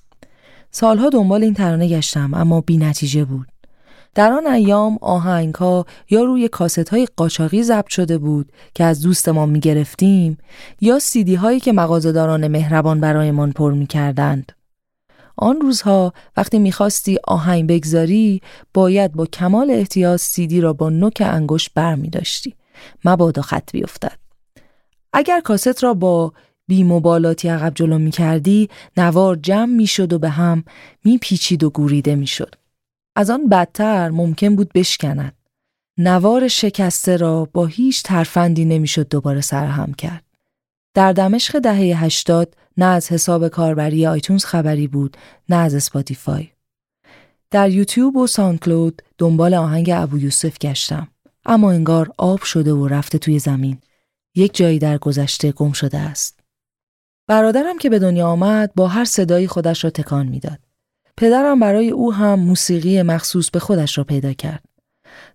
سالها 0.72 1.10
دنبال 1.10 1.44
این 1.44 1.54
ترانه 1.54 1.88
گشتم 1.88 2.34
اما 2.34 2.62
بی 2.62 2.78
نتیجه 2.78 3.26
بود. 3.26 3.48
در 4.16 4.32
آن 4.32 4.48
ایام 4.48 4.98
آهنگ 5.02 5.56
ها 5.56 5.86
یا 6.10 6.24
روی 6.24 6.48
کاست 6.48 6.90
های 6.90 7.08
قاچاقی 7.16 7.64
ضبط 7.64 7.90
شده 7.90 8.18
بود 8.18 8.52
که 8.74 8.84
از 8.84 9.02
دوستمان 9.02 9.50
می 9.50 9.60
گرفتیم 9.60 10.38
یا 10.82 11.00
سیدی 11.00 11.36
هایی 11.36 11.60
که 11.60 11.74
مغازهداران 11.74 12.48
مهربان 12.48 13.00
برایمان 13.00 13.52
پر 13.52 13.72
می 13.72 13.88
کردند. 13.88 14.59
آن 15.42 15.62
روزها 15.62 16.14
وقتی 16.38 16.60
می‌خواستی 16.60 17.18
آهنگ 17.24 17.68
بگذاری 17.70 18.42
باید 18.74 19.14
با 19.14 19.26
کمال 19.26 19.72
احتیاط 19.72 20.20
سیدی 20.20 20.62
را 20.62 20.74
با 20.74 20.90
نوک 20.90 21.24
انگشت 21.26 21.72
بر 21.76 21.96
می 21.96 22.10
داشتی. 22.10 22.56
مبادا 23.06 23.42
خط 23.42 23.72
بیفتد. 23.72 24.18
اگر 25.14 25.40
کاست 25.40 25.84
را 25.84 25.94
با 25.94 26.34
بی 26.68 26.84
مبالاتی 26.84 27.48
عقب 27.48 27.72
جلو 27.76 27.98
می 27.98 28.12
کردی 28.12 28.70
نوار 28.98 29.36
جمع 29.36 29.74
می 29.76 29.88
شد 29.88 30.14
و 30.14 30.20
به 30.20 30.30
هم 30.30 30.64
می 31.06 31.18
پیچید 31.18 31.64
و 31.64 31.70
گوریده 31.70 32.16
می 32.16 32.28
شد. 32.28 32.56
از 33.16 33.30
آن 33.30 33.50
بدتر 33.50 34.10
ممکن 34.10 34.56
بود 34.56 34.74
بشکند. 34.74 35.34
نوار 35.98 36.48
شکسته 36.48 37.18
را 37.18 37.48
با 37.54 37.66
هیچ 37.66 38.04
ترفندی 38.04 38.66
نمی‌شد 38.66 39.10
دوباره 39.10 39.42
سرهم 39.42 39.94
کرد. 39.94 40.24
در 40.94 41.14
دمشق 41.14 41.60
دهه 41.60 42.04
80 42.04 42.56
نه 42.80 42.86
از 42.86 43.12
حساب 43.12 43.48
کاربری 43.48 44.08
آیتونز 44.08 44.46
خبری 44.46 44.88
بود 44.88 45.18
نه 45.50 45.56
از 45.56 45.76
اسپاتیفای. 45.76 46.48
در 47.52 47.70
یوتیوب 47.70 48.16
و 48.16 48.28
ساندکلود 48.28 49.02
دنبال 49.18 49.54
آهنگ 49.54 49.92
ابو 49.94 50.18
یوسف 50.18 50.58
گشتم 50.58 51.08
اما 51.46 51.72
انگار 51.72 52.12
آب 52.18 52.42
شده 52.42 52.74
و 52.74 52.88
رفته 52.88 53.18
توی 53.18 53.40
زمین. 53.40 53.78
یک 54.36 54.56
جایی 54.56 54.80
در 54.80 54.98
گذشته 54.98 55.52
گم 55.52 55.72
شده 55.72 55.98
است. 55.98 56.40
برادرم 57.28 57.78
که 57.78 57.90
به 57.90 58.00
دنیا 58.00 58.28
آمد 58.28 58.72
با 58.76 58.88
هر 58.88 59.06
صدایی 59.06 59.48
خودش 59.48 59.84
را 59.84 59.90
تکان 59.90 60.28
می‌داد. 60.28 60.60
پدرم 61.18 61.60
برای 61.60 61.90
او 61.90 62.14
هم 62.14 62.40
موسیقی 62.40 63.02
مخصوص 63.02 63.50
به 63.50 63.60
خودش 63.60 63.98
را 63.98 64.04
پیدا 64.04 64.34
کرد. 64.34 64.64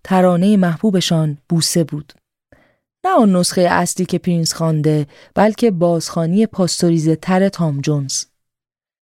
ترانه 0.04 0.56
محبوبشان 0.56 1.38
بوسه 1.48 1.84
بود. 1.84 2.12
نه 3.04 3.10
آن 3.10 3.36
نسخه 3.36 3.60
اصلی 3.60 4.06
که 4.06 4.18
پرینس 4.18 4.54
خوانده 4.54 5.06
بلکه 5.34 5.70
بازخوانی 5.70 6.46
پاستوریزه 6.46 7.16
تر 7.16 7.48
تام 7.48 7.80
جونز 7.80 8.24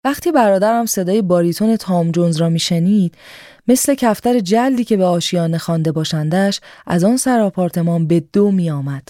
وقتی 0.04 0.32
برادرم 0.32 0.86
صدای 0.86 1.22
باریتون 1.22 1.76
تام 1.76 2.10
جونز 2.10 2.36
را 2.36 2.48
میشنید 2.48 3.16
مثل 3.68 3.94
کفتر 3.94 4.40
جلدی 4.40 4.84
که 4.84 4.96
به 4.96 5.04
آشیانه 5.04 5.58
خوانده 5.58 5.92
باشندش 5.92 6.60
از 6.86 7.04
آن 7.04 7.16
سر 7.16 7.40
آپارتمان 7.40 8.06
به 8.06 8.20
دو 8.20 8.50
می 8.50 8.70
آمد. 8.70 9.08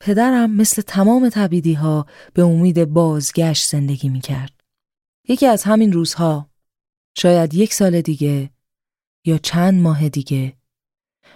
پدرم 0.00 0.50
مثل 0.50 0.82
تمام 0.82 1.28
تبعیدی 1.28 1.74
ها 1.74 2.06
به 2.34 2.42
امید 2.42 2.84
بازگشت 2.84 3.68
زندگی 3.68 4.08
می 4.08 4.20
کرد. 4.20 4.52
یکی 5.28 5.46
از 5.46 5.62
همین 5.62 5.92
روزها 5.92 6.50
شاید 7.16 7.54
یک 7.54 7.74
سال 7.74 8.00
دیگه 8.00 8.50
یا 9.26 9.38
چند 9.38 9.80
ماه 9.80 10.08
دیگه 10.08 10.56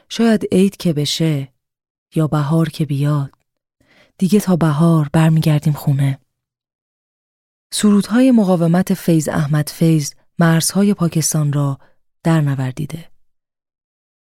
شاید 0.08 0.44
عید 0.52 0.76
که 0.76 0.92
بشه 0.92 1.53
یا 2.14 2.26
بهار 2.26 2.68
که 2.68 2.84
بیاد 2.84 3.30
دیگه 4.18 4.40
تا 4.40 4.56
بهار 4.56 5.10
برمیگردیم 5.12 5.72
خونه 5.72 6.18
سرودهای 7.72 8.30
مقاومت 8.30 8.94
فیض 8.94 9.28
احمد 9.28 9.68
فیض 9.68 10.12
مرزهای 10.38 10.94
پاکستان 10.94 11.52
را 11.52 11.78
در 12.22 12.40
نوردیده 12.40 13.14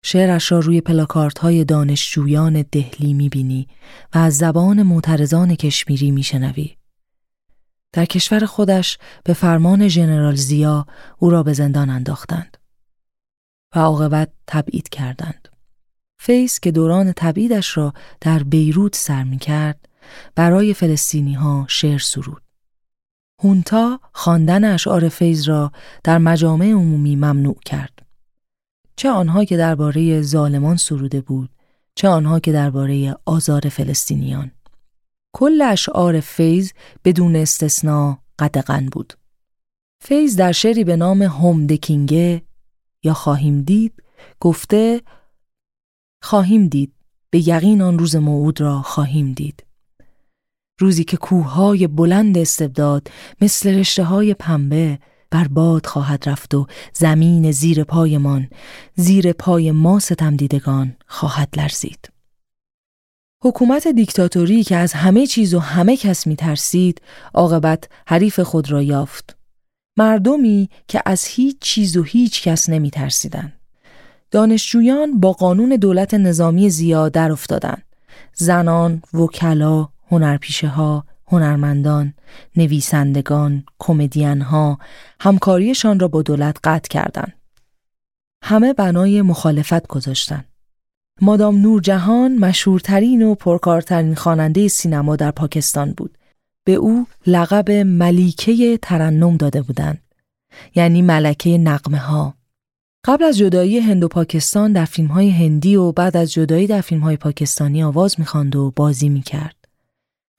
شعرش 0.05 0.53
را 0.53 0.59
روی 0.59 0.81
پلاکارت 0.81 1.39
های 1.39 1.65
دانشجویان 1.65 2.65
دهلی 2.73 3.13
می‌بینی 3.13 3.69
و 4.15 4.19
از 4.19 4.37
زبان 4.37 4.83
معترضان 4.83 5.55
کشمیری 5.55 6.11
میشنوی. 6.11 6.77
در 7.93 8.05
کشور 8.05 8.47
خودش 8.47 8.99
به 9.25 9.33
فرمان 9.33 9.89
ژنرال 9.89 10.35
ضیا 10.35 10.87
او 11.19 11.31
را 11.31 11.43
به 11.43 11.53
زندان 11.53 11.91
انداختند 11.91 12.57
و 13.77 13.79
عاقبت 13.79 14.33
تبعید 14.47 14.89
کردند. 14.89 15.48
فیض 16.19 16.61
که 16.61 16.71
دوران 16.71 17.13
تبعیدش 17.17 17.77
را 17.77 17.93
در 18.21 18.43
بیروت 18.43 18.97
سر 18.97 19.25
می 19.25 19.39
کرد 19.39 19.89
برای 20.35 20.75
فلسطینی 20.75 21.35
ها 21.35 21.67
شعر 21.69 21.99
سرود. 21.99 22.43
خونتا 23.43 24.01
خواندن 24.13 24.65
اشعار 24.65 25.09
فیض 25.09 25.49
را 25.49 25.73
در 26.05 26.19
مجامع 26.19 26.67
عمومی 26.67 27.17
ممنوع 27.17 27.59
کرد. 27.65 27.99
چه 28.97 29.11
آنها 29.11 29.45
که 29.45 29.57
درباره 29.57 30.23
ظالمان 30.23 30.77
سروده 30.77 31.21
بود، 31.21 31.51
چه 31.95 32.09
آنها 32.09 32.41
که 32.41 32.53
درباره 32.53 33.17
آزار 33.25 33.61
فلسطینیان. 33.61 34.51
کل 35.33 35.63
اشعار 35.63 36.21
فیض 36.21 36.73
بدون 37.05 37.37
استثنا 37.37 38.19
قدغن 38.39 38.87
بود. 38.87 39.13
فیض 40.01 40.37
در 40.37 40.53
شعری 40.53 40.85
به 40.85 40.97
نام 40.97 41.23
هم 41.23 41.67
دکینگه 41.67 42.43
یا 43.03 43.15
خواهیم 43.15 43.63
دید 43.63 44.03
گفته 44.41 45.03
خواهیم 46.23 46.69
دید 46.69 46.93
به 47.31 47.49
یقین 47.49 47.83
آن 47.83 47.99
روز 47.99 48.17
موعود 48.17 48.61
را 48.61 48.83
خواهیم 48.83 49.33
دید 49.33 49.65
روزی 50.81 51.05
که 51.05 51.17
کوههای 51.17 51.87
بلند 51.87 52.39
استبداد 52.39 53.11
مثل 53.41 53.79
رشته 53.79 54.05
های 54.05 54.35
پنبه 54.35 54.99
بر 55.31 55.49
باد 55.49 55.87
خواهد 55.87 56.29
رفت 56.29 56.55
و 56.55 56.67
زمین 56.93 57.51
زیر 57.51 57.85
پایمان 57.85 58.49
زیر 58.95 59.33
پای 59.33 59.71
ما 59.71 59.99
ستم 59.99 60.37
دیدگان 60.37 60.97
خواهد 61.07 61.49
لرزید 61.57 62.11
حکومت 63.45 63.89
دیکتاتوری 63.89 64.65
که 64.65 64.77
از 64.77 64.93
همه 64.93 65.27
چیز 65.27 65.55
و 65.55 65.59
همه 65.59 65.97
کس 65.97 66.27
می 66.27 66.37
ترسید، 66.37 67.01
عاقبت 67.35 67.89
حریف 68.07 68.41
خود 68.41 68.71
را 68.71 68.83
یافت. 68.83 69.37
مردمی 69.99 70.69
که 70.89 71.03
از 71.07 71.25
هیچ 71.25 71.57
چیز 71.61 71.97
و 71.97 72.03
هیچ 72.03 72.43
کس 72.43 72.69
نمی 72.69 72.91
ترسیدن. 72.91 73.58
دانشجویان 74.31 75.21
با 75.21 75.33
قانون 75.33 75.77
دولت 75.77 76.15
نظامی 76.15 76.71
زیاد 76.71 77.13
در 77.13 77.33
افتادن. 77.33 77.83
زنان، 78.35 79.03
وکلا، 79.15 79.89
هنرپیشه 80.11 80.69
ها، 80.69 81.05
هنرمندان، 81.27 82.15
نویسندگان، 82.57 83.65
کمدین 83.79 84.43
ها 84.43 84.79
همکاریشان 85.21 86.01
را 86.01 86.09
با 86.09 86.23
دولت 86.23 86.57
قطع 86.65 86.89
کردند. 86.89 87.33
همه 88.43 88.73
بنای 88.73 89.23
مخالفت 89.23 89.87
گذاشتند. 89.87 90.45
مادام 91.21 91.59
نورجهان 91.59 92.39
مشهورترین 92.39 93.23
و 93.23 93.35
پرکارترین 93.35 94.15
خواننده 94.15 94.69
سینما 94.69 95.17
در 95.17 95.31
پاکستان 95.31 95.95
بود. 95.97 96.19
به 96.65 96.75
او 96.75 97.07
لقب 97.27 97.71
ملیکه 97.71 98.79
ترنم 98.83 99.37
داده 99.37 99.63
بودند. 99.63 100.03
یعنی 100.75 101.03
ملکه 101.03 101.59
نقمه 101.59 101.99
ها. 101.99 102.35
قبل 103.09 103.25
از 103.25 103.39
جدایی 103.39 103.79
هند 103.79 104.05
و 104.05 104.09
پاکستان 104.09 104.73
در 104.73 104.85
فیلم 104.85 105.09
های 105.09 105.31
هندی 105.31 105.77
و 105.77 105.93
بعد 105.93 106.17
از 106.17 106.33
جدایی 106.33 106.67
در 106.67 106.81
فیلم 106.81 107.01
های 107.01 107.17
پاکستانی 107.17 107.83
آواز 107.83 108.15
می‌خواند 108.19 108.57
و 108.57 108.73
بازی 108.77 109.09
می‌کرد. 109.09 109.57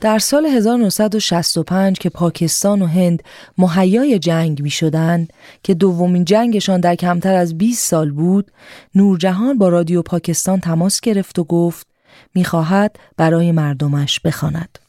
در 0.01 0.19
سال 0.19 0.45
1965 0.45 1.99
که 1.99 2.09
پاکستان 2.09 2.81
و 2.81 2.85
هند 2.85 3.23
مهیای 3.57 4.19
جنگ 4.19 4.61
می 4.61 4.69
شدند 4.69 5.33
که 5.63 5.73
دومین 5.73 6.25
جنگشان 6.25 6.79
در 6.79 6.95
کمتر 6.95 7.35
از 7.35 7.57
20 7.57 7.89
سال 7.89 8.11
بود 8.11 8.51
نورجهان 8.95 9.57
با 9.57 9.69
رادیو 9.69 10.01
پاکستان 10.01 10.59
تماس 10.59 11.01
گرفت 11.01 11.39
و 11.39 11.43
گفت 11.43 11.87
می‌خواهد 12.35 12.95
برای 13.17 13.51
مردمش 13.51 14.19
بخواند. 14.19 14.79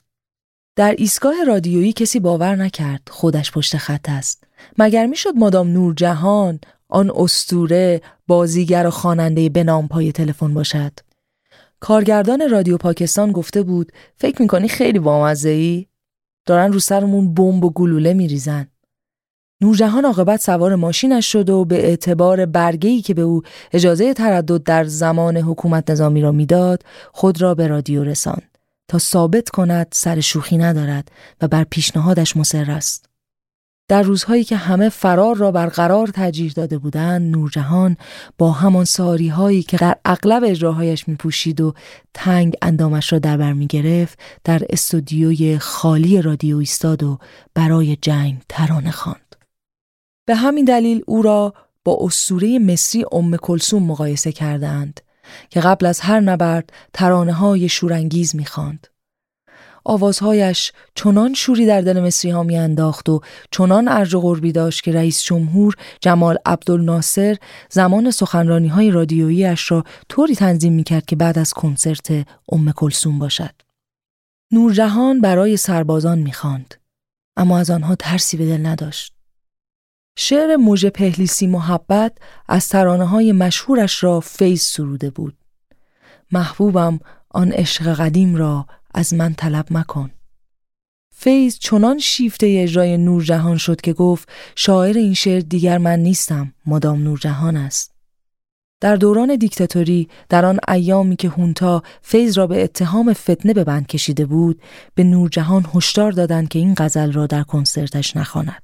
در 0.76 0.94
ایستگاه 0.98 1.44
رادیویی 1.46 1.92
کسی 1.92 2.20
باور 2.20 2.56
نکرد 2.56 3.08
خودش 3.10 3.52
پشت 3.52 3.76
خط 3.76 4.08
است 4.08 4.44
مگر 4.78 5.06
می‌شد 5.06 5.32
مادام 5.36 5.68
نورجهان 5.68 6.60
آن 6.90 7.12
استوره 7.14 8.00
بازیگر 8.26 8.86
و 8.86 8.90
خواننده 8.90 9.48
به 9.48 9.64
نام 9.64 9.88
پای 9.88 10.12
تلفن 10.12 10.54
باشد 10.54 10.92
کارگردان 11.80 12.50
رادیو 12.50 12.76
پاکستان 12.76 13.32
گفته 13.32 13.62
بود 13.62 13.92
فکر 14.16 14.42
می‌کنی 14.42 14.68
خیلی 14.68 14.98
بامزه 14.98 15.48
ای؟ 15.48 15.86
دارن 16.46 16.72
رو 16.72 16.78
سرمون 16.78 17.34
بمب 17.34 17.64
و 17.64 17.70
گلوله 17.70 18.14
میریزن. 18.14 18.68
نورجهان 19.60 20.04
عاقبت 20.04 20.40
سوار 20.40 20.74
ماشینش 20.74 21.32
شد 21.32 21.50
و 21.50 21.64
به 21.64 21.86
اعتبار 21.86 22.46
برگه‌ای 22.46 23.00
که 23.00 23.14
به 23.14 23.22
او 23.22 23.42
اجازه 23.72 24.14
تردد 24.14 24.62
در 24.62 24.84
زمان 24.84 25.36
حکومت 25.36 25.90
نظامی 25.90 26.20
را 26.20 26.32
می‌داد 26.32 26.82
خود 27.12 27.42
را 27.42 27.54
به 27.54 27.66
رادیو 27.66 28.04
رساند 28.04 28.58
تا 28.88 28.98
ثابت 28.98 29.48
کند 29.48 29.86
سر 29.92 30.20
شوخی 30.20 30.56
ندارد 30.56 31.08
و 31.40 31.48
بر 31.48 31.64
پیشنهادش 31.64 32.36
مصر 32.36 32.70
است. 32.70 33.09
در 33.90 34.02
روزهایی 34.02 34.44
که 34.44 34.56
همه 34.56 34.88
فرار 34.88 35.36
را 35.36 35.50
برقرار 35.50 36.06
ترجیح 36.06 36.52
داده 36.52 36.78
بودند 36.78 37.36
نورجهان 37.36 37.96
با 38.38 38.52
همان 38.52 38.84
ساری 38.84 39.28
هایی 39.28 39.62
که 39.62 39.76
در 39.76 39.96
اغلب 40.04 40.42
اجراهایش 40.46 41.08
می 41.08 41.14
پوشید 41.14 41.60
و 41.60 41.74
تنگ 42.14 42.54
اندامش 42.62 43.12
را 43.12 43.18
در 43.18 43.36
بر 43.36 43.52
می 43.52 43.66
گرفت 43.66 44.18
در 44.44 44.62
استودیوی 44.70 45.58
خالی 45.58 46.22
رادیو 46.22 46.56
ایستاد 46.56 47.02
و 47.02 47.18
برای 47.54 47.96
جنگ 47.96 48.42
ترانه 48.48 48.90
خواند. 48.90 49.36
به 50.26 50.34
همین 50.34 50.64
دلیل 50.64 51.02
او 51.06 51.22
را 51.22 51.54
با 51.84 51.98
اسطوره 52.00 52.58
مصری 52.58 53.04
ام 53.12 53.36
کلسوم 53.36 53.82
مقایسه 53.82 54.32
کردند 54.32 55.00
که 55.48 55.60
قبل 55.60 55.86
از 55.86 56.00
هر 56.00 56.20
نبرد 56.20 56.72
ترانه 56.92 57.32
های 57.32 57.68
شورانگیز 57.68 58.36
می‌خواند. 58.36 58.86
آوازهایش 59.84 60.72
چنان 60.94 61.34
شوری 61.34 61.66
در 61.66 61.80
دل 61.80 62.00
مصری 62.00 62.30
ها 62.30 62.40
انداخت 62.40 63.08
و 63.08 63.20
چنان 63.50 63.88
ارج 63.88 64.14
و 64.14 64.20
قربی 64.20 64.52
داشت 64.52 64.82
که 64.82 64.92
رئیس 64.92 65.22
جمهور 65.22 65.74
جمال 66.00 66.38
عبدالناصر 66.46 67.36
زمان 67.70 68.10
سخنرانی 68.10 68.68
های 68.68 68.90
رادیویی 68.90 69.56
را 69.68 69.84
طوری 70.08 70.34
تنظیم 70.34 70.72
می 70.72 70.84
کرد 70.84 71.06
که 71.06 71.16
بعد 71.16 71.38
از 71.38 71.52
کنسرت 71.52 72.26
ام 72.52 72.72
کلسوم 72.72 73.18
باشد. 73.18 73.54
نورجهان 74.52 75.20
برای 75.20 75.56
سربازان 75.56 76.18
می‌خواند 76.18 76.74
اما 77.36 77.58
از 77.58 77.70
آنها 77.70 77.94
ترسی 77.94 78.36
به 78.36 78.46
دل 78.46 78.66
نداشت. 78.66 79.14
شعر 80.16 80.56
موج 80.56 80.86
پهلیسی 80.86 81.46
محبت 81.46 82.18
از 82.48 82.68
ترانه 82.68 83.04
های 83.04 83.32
مشهورش 83.32 84.04
را 84.04 84.20
فیض 84.20 84.62
سروده 84.62 85.10
بود. 85.10 85.36
محبوبم 86.32 87.00
آن 87.30 87.52
عشق 87.52 87.94
قدیم 87.94 88.36
را 88.36 88.66
از 88.94 89.14
من 89.14 89.34
طلب 89.34 89.66
مکن. 89.70 90.10
فیض 91.14 91.58
چنان 91.58 91.98
شیفته 91.98 92.58
اجرای 92.62 92.96
نورجهان 92.96 93.56
شد 93.56 93.80
که 93.80 93.92
گفت 93.92 94.28
شاعر 94.56 94.96
این 94.96 95.14
شعر 95.14 95.40
دیگر 95.40 95.78
من 95.78 95.98
نیستم 95.98 96.52
مادام 96.66 97.02
نورجهان 97.02 97.56
است. 97.56 97.94
در 98.80 98.96
دوران 98.96 99.36
دیکتاتوری 99.36 100.08
در 100.28 100.44
آن 100.44 100.58
ایامی 100.68 101.16
که 101.16 101.28
هونتا 101.28 101.82
فیض 102.02 102.38
را 102.38 102.46
به 102.46 102.64
اتهام 102.64 103.12
فتنه 103.12 103.54
به 103.54 103.64
بند 103.64 103.86
کشیده 103.86 104.26
بود 104.26 104.62
به 104.94 105.04
نورجهان 105.04 105.66
هشدار 105.74 106.12
دادند 106.12 106.48
که 106.48 106.58
این 106.58 106.74
غزل 106.76 107.12
را 107.12 107.26
در 107.26 107.42
کنسرتش 107.42 108.16
نخواند. 108.16 108.62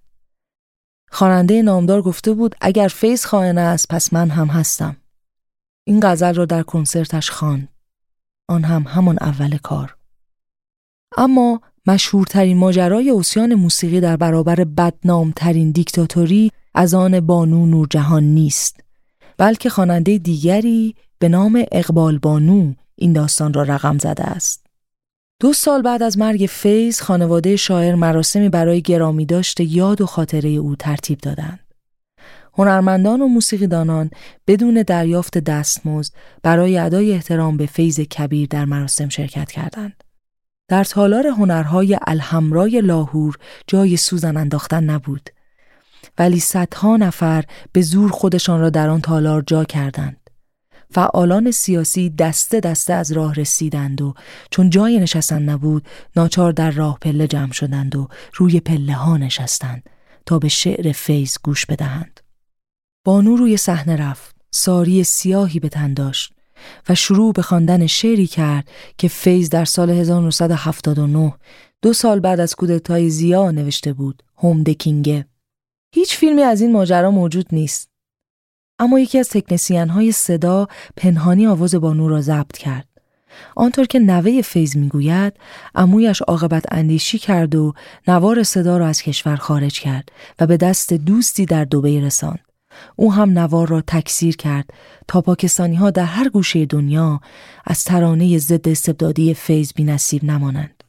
خواننده 1.10 1.62
نامدار 1.62 2.02
گفته 2.02 2.32
بود 2.34 2.54
اگر 2.60 2.88
فیض 2.88 3.24
خائن 3.24 3.58
است 3.58 3.88
پس 3.88 4.12
من 4.12 4.30
هم 4.30 4.46
هستم. 4.46 4.96
این 5.84 6.00
غزل 6.02 6.34
را 6.34 6.44
در 6.44 6.62
کنسرتش 6.62 7.30
خواند. 7.30 7.68
آن 8.48 8.64
هم 8.64 8.82
همان 8.82 9.18
اول 9.20 9.56
کار. 9.56 9.96
اما 11.16 11.60
مشهورترین 11.86 12.56
ماجرای 12.56 13.10
اوسیان 13.10 13.54
موسیقی 13.54 14.00
در 14.00 14.16
برابر 14.16 14.64
بدنامترین 14.64 15.70
دیکتاتوری 15.70 16.50
از 16.74 16.94
آن 16.94 17.20
بانو 17.20 17.66
نورجهان 17.66 18.22
نیست 18.22 18.80
بلکه 19.38 19.70
خواننده 19.70 20.18
دیگری 20.18 20.94
به 21.18 21.28
نام 21.28 21.64
اقبال 21.72 22.18
بانو 22.18 22.74
این 22.94 23.12
داستان 23.12 23.52
را 23.52 23.62
رقم 23.62 23.98
زده 23.98 24.24
است 24.24 24.66
دو 25.40 25.52
سال 25.52 25.82
بعد 25.82 26.02
از 26.02 26.18
مرگ 26.18 26.46
فیض 26.50 27.00
خانواده 27.00 27.56
شاعر 27.56 27.94
مراسمی 27.94 28.48
برای 28.48 28.82
گرامی 28.82 29.26
داشته 29.26 29.64
یاد 29.64 30.00
و 30.00 30.06
خاطره 30.06 30.50
او 30.50 30.76
ترتیب 30.76 31.18
دادند 31.18 31.60
هنرمندان 32.58 33.22
و 33.22 33.28
موسیقیدانان 33.28 34.10
بدون 34.46 34.82
دریافت 34.86 35.38
دستمزد 35.38 36.12
برای 36.42 36.78
ادای 36.78 37.12
احترام 37.12 37.56
به 37.56 37.66
فیض 37.66 38.00
کبیر 38.00 38.46
در 38.50 38.64
مراسم 38.64 39.08
شرکت 39.08 39.50
کردند. 39.50 40.05
در 40.68 40.84
تالار 40.84 41.26
هنرهای 41.26 41.98
الحمرای 42.06 42.80
لاهور 42.80 43.36
جای 43.66 43.96
سوزن 43.96 44.36
انداختن 44.36 44.84
نبود. 44.84 45.30
ولی 46.18 46.40
صدها 46.40 46.96
نفر 46.96 47.44
به 47.72 47.82
زور 47.82 48.10
خودشان 48.10 48.60
را 48.60 48.70
در 48.70 48.88
آن 48.88 49.00
تالار 49.00 49.42
جا 49.46 49.64
کردند. 49.64 50.30
فعالان 50.90 51.50
سیاسی 51.50 52.10
دسته 52.10 52.60
دسته 52.60 52.92
از 52.92 53.12
راه 53.12 53.34
رسیدند 53.34 54.02
و 54.02 54.14
چون 54.50 54.70
جای 54.70 55.00
نشستن 55.00 55.42
نبود 55.42 55.86
ناچار 56.16 56.52
در 56.52 56.70
راه 56.70 56.98
پله 57.00 57.26
جمع 57.26 57.52
شدند 57.52 57.96
و 57.96 58.08
روی 58.34 58.60
پله 58.60 58.94
ها 58.94 59.16
نشستند 59.16 59.90
تا 60.26 60.38
به 60.38 60.48
شعر 60.48 60.92
فیض 60.92 61.36
گوش 61.42 61.66
بدهند. 61.66 62.20
بانو 63.04 63.36
روی 63.36 63.56
صحنه 63.56 63.96
رفت. 63.96 64.36
ساری 64.50 65.04
سیاهی 65.04 65.60
به 65.60 65.68
تن 65.68 65.94
داشت. 65.94 66.35
و 66.88 66.94
شروع 66.94 67.32
به 67.32 67.42
خواندن 67.42 67.86
شعری 67.86 68.26
کرد 68.26 68.68
که 68.98 69.08
فیض 69.08 69.48
در 69.48 69.64
سال 69.64 69.90
1979 69.90 71.34
دو 71.82 71.92
سال 71.92 72.20
بعد 72.20 72.40
از 72.40 72.54
کودتای 72.54 73.10
زیا 73.10 73.50
نوشته 73.50 73.92
بود 73.92 74.22
هوم 74.36 74.62
دکینگه 74.62 75.26
هیچ 75.94 76.16
فیلمی 76.16 76.42
از 76.42 76.60
این 76.60 76.72
ماجرا 76.72 77.10
موجود 77.10 77.46
نیست. 77.52 77.90
اما 78.78 79.00
یکی 79.00 79.18
از 79.18 79.28
تکنسیان 79.28 79.88
های 79.88 80.12
صدا 80.12 80.66
پنهانی 80.96 81.46
آواز 81.46 81.74
بانو 81.74 82.08
را 82.08 82.20
ضبط 82.20 82.56
کرد. 82.56 82.88
آنطور 83.56 83.86
که 83.86 83.98
نوه 83.98 84.42
فیض 84.42 84.76
می‌گوید 84.76 85.32
عمویش 85.74 86.22
عاقبت 86.22 86.64
اندیشی 86.70 87.18
کرد 87.18 87.54
و 87.54 87.72
نوار 88.08 88.42
صدا 88.42 88.76
را 88.76 88.86
از 88.86 89.02
کشور 89.02 89.36
خارج 89.36 89.80
کرد 89.80 90.12
و 90.40 90.46
به 90.46 90.56
دست 90.56 90.92
دوستی 90.92 91.46
در 91.46 91.64
دوبی 91.64 92.00
رساند. 92.00 92.45
او 92.96 93.12
هم 93.12 93.38
نوار 93.38 93.68
را 93.68 93.80
تکثیر 93.80 94.36
کرد 94.36 94.70
تا 95.08 95.20
پاکستانی 95.20 95.76
ها 95.76 95.90
در 95.90 96.04
هر 96.04 96.28
گوشه 96.28 96.66
دنیا 96.66 97.20
از 97.64 97.84
ترانه 97.84 98.38
ضد 98.38 98.68
استبدادی 98.68 99.34
فیض 99.34 99.72
بی 99.72 99.84
نصیب 99.84 100.24
نمانند. 100.24 100.84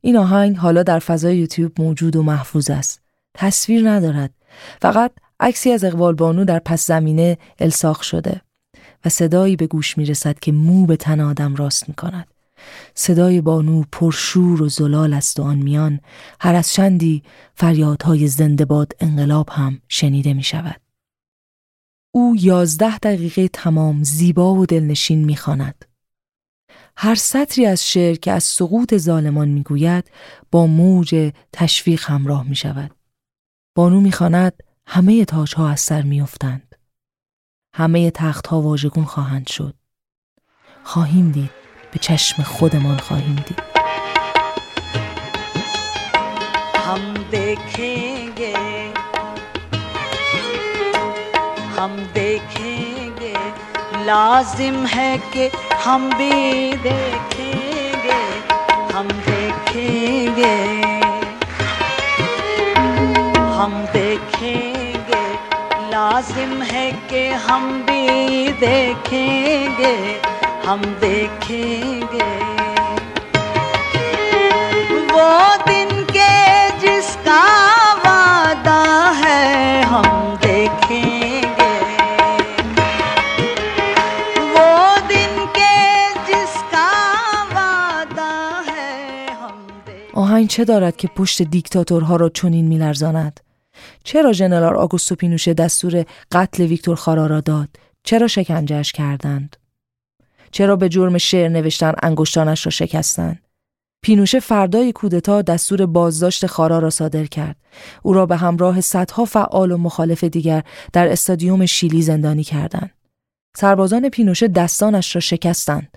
این 0.00 0.16
آهنگ 0.16 0.56
حالا 0.56 0.82
در 0.82 0.98
فضای 0.98 1.36
یوتیوب 1.36 1.80
موجود 1.80 2.16
و 2.16 2.22
محفوظ 2.22 2.70
است. 2.70 3.00
تصویر 3.34 3.90
ندارد. 3.90 4.30
فقط 4.82 5.12
عکسی 5.40 5.70
از 5.70 5.84
اقبال 5.84 6.14
بانو 6.14 6.44
در 6.44 6.58
پس 6.58 6.86
زمینه 6.86 7.38
الساخ 7.58 8.02
شده 8.02 8.40
و 9.04 9.08
صدایی 9.08 9.56
به 9.56 9.66
گوش 9.66 9.98
می 9.98 10.04
رسد 10.04 10.38
که 10.38 10.52
مو 10.52 10.86
به 10.86 10.96
تن 10.96 11.20
آدم 11.20 11.54
راست 11.54 11.88
می 11.88 11.94
کند. 11.94 12.26
صدای 12.94 13.40
بانو 13.40 13.84
پرشور 13.92 14.62
و 14.62 14.68
زلال 14.68 15.12
است 15.12 15.40
و 15.40 15.42
آن 15.42 15.58
میان 15.58 16.00
هر 16.40 16.54
از 16.54 16.72
چندی 16.72 17.22
فریادهای 17.54 18.28
زنده 18.28 18.64
باد 18.64 18.92
انقلاب 19.00 19.48
هم 19.52 19.82
شنیده 19.88 20.34
می 20.34 20.42
شود. 20.42 20.80
او 22.14 22.36
یازده 22.38 22.98
دقیقه 22.98 23.48
تمام 23.48 24.02
زیبا 24.02 24.54
و 24.54 24.66
دلنشین 24.66 25.24
می‌خواند. 25.24 25.84
هر 26.96 27.14
سطری 27.14 27.66
از 27.66 27.88
شعر 27.88 28.14
که 28.14 28.32
از 28.32 28.44
سقوط 28.44 28.96
ظالمان 28.96 29.48
می‌گوید 29.48 30.10
با 30.50 30.66
موج 30.66 31.32
تشویق 31.52 32.04
همراه 32.10 32.48
می 32.48 32.56
شود. 32.56 32.90
بانو 33.74 34.00
می‌خواند 34.00 34.62
همه 34.86 35.24
تاجها 35.24 35.70
از 35.70 35.80
سر 35.80 36.02
میافتند. 36.02 36.74
همه 37.74 38.10
تختها 38.10 38.60
واژگون 38.60 39.04
خواهند 39.04 39.46
شد. 39.46 39.74
خواهیم 40.84 41.30
دید 41.30 41.65
به 41.92 41.98
چشم 41.98 42.42
خودمان 42.42 42.98
خواهیم 43.08 43.38
دید. 43.46 43.60
هم 46.86 47.14
دیکھیں 47.32 48.16
ہم 51.78 51.96
دیکھیں 52.14 53.10
لازم 54.04 54.84
ہے 54.96 55.16
کہ 55.30 55.48
ہم 55.86 56.10
بھی 56.16 56.72
دیکھیں 56.84 57.92
گے 58.04 58.22
ہم 58.94 59.08
دیکھیں 59.26 60.36
گے۔ 60.36 60.82
ہم 63.58 63.84
دیکھیں 63.94 64.92
گے 65.08 65.24
لازم 65.90 66.62
ہے 66.72 66.90
کہ 67.08 67.34
ہم 67.48 67.82
بھی 67.86 68.06
دیکھیں 68.60 69.68
گے۔ 69.78 69.96
हम 70.65 70.81
देखेंगे 71.01 72.31
वो 75.13 75.29
दिन 75.67 75.89
के 76.15 76.31
जिसका 76.83 77.41
वादा 78.05 78.81
है 79.21 79.83
हम 79.83 80.37
देखेंगे 80.41 81.73
वो 84.55 84.67
दिन 85.11 85.33
के 85.57 85.73
जिसका 86.29 86.87
वादा 87.55 88.31
है 88.67 89.33
हम 89.41 89.57
देखेंगे 89.85 90.11
آهنگ 90.13 90.47
چه 90.47 90.65
دارد 90.65 90.95
که 90.97 91.07
پشت 91.07 91.41
دیکتاتورها 91.41 92.15
را 92.15 92.29
چنین 92.29 92.67
میلرزاند 92.67 93.39
چرا 94.03 94.33
ژنرال 94.33 94.75
آگوستو 94.75 95.15
پینوشه 95.15 95.53
دستور 95.53 96.05
قتل 96.31 96.63
ویکتور 96.63 96.95
خارا 96.95 97.25
را 97.27 97.41
داد 97.41 97.69
چرا 98.03 98.27
شکنجهش 98.27 98.91
کردند 98.91 99.55
چرا 100.50 100.76
به 100.76 100.88
جرم 100.88 101.18
شعر 101.18 101.48
نوشتن 101.48 101.94
انگشتانش 102.02 102.66
را 102.66 102.70
شکستند 102.70 103.46
پینوشه 104.06 104.40
فردای 104.40 104.92
کودتا 104.92 105.42
دستور 105.42 105.86
بازداشت 105.86 106.46
خارا 106.46 106.78
را 106.78 106.90
صادر 106.90 107.24
کرد. 107.24 107.56
او 108.02 108.12
را 108.12 108.26
به 108.26 108.36
همراه 108.36 108.80
صدها 108.80 109.24
فعال 109.24 109.72
و 109.72 109.76
مخالف 109.76 110.24
دیگر 110.24 110.62
در 110.92 111.12
استادیوم 111.12 111.66
شیلی 111.66 112.02
زندانی 112.02 112.44
کردند. 112.44 112.90
سربازان 113.56 114.08
پینوشه 114.08 114.48
دستانش 114.48 115.14
را 115.14 115.20
شکستند 115.20 115.88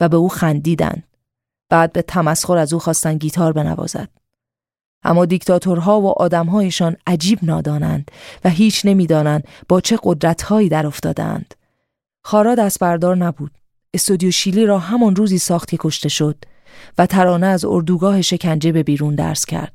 و 0.00 0.08
به 0.08 0.16
او 0.16 0.28
خندیدند. 0.28 1.02
بعد 1.70 1.92
به 1.92 2.02
تمسخر 2.02 2.56
از 2.56 2.72
او 2.72 2.78
خواستند 2.78 3.20
گیتار 3.20 3.52
بنوازد. 3.52 4.08
اما 5.02 5.26
دیکتاتورها 5.26 6.00
و 6.00 6.06
آدمهایشان 6.22 6.96
عجیب 7.06 7.38
نادانند 7.42 8.10
و 8.44 8.50
هیچ 8.50 8.86
نمی‌دانند 8.86 9.48
با 9.68 9.80
چه 9.80 9.98
قدرتهایی 10.02 10.68
در 10.68 10.86
افتادند. 10.86 11.54
خارا 12.24 12.54
دست 12.54 12.78
بردار 12.78 13.16
نبود. 13.16 13.50
استودیو 13.94 14.30
شیلی 14.30 14.66
را 14.66 14.78
همان 14.78 15.16
روزی 15.16 15.38
ساخت 15.38 15.74
کشته 15.78 16.08
شد 16.08 16.44
و 16.98 17.06
ترانه 17.06 17.46
از 17.46 17.64
اردوگاه 17.64 18.22
شکنجه 18.22 18.72
به 18.72 18.82
بیرون 18.82 19.14
درس 19.14 19.46
کرد. 19.46 19.72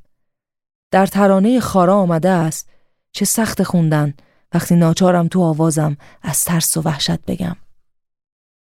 در 0.92 1.06
ترانه 1.06 1.60
خارا 1.60 1.96
آمده 1.96 2.30
است 2.30 2.70
چه 3.12 3.26
سخت 3.26 3.64
خوندن 3.64 4.14
وقتی 4.54 4.76
ناچارم 4.76 5.28
تو 5.28 5.42
آوازم 5.42 5.98
از 6.22 6.44
ترس 6.44 6.78
و 6.78 6.82
وحشت 6.82 7.26
بگم. 7.26 7.56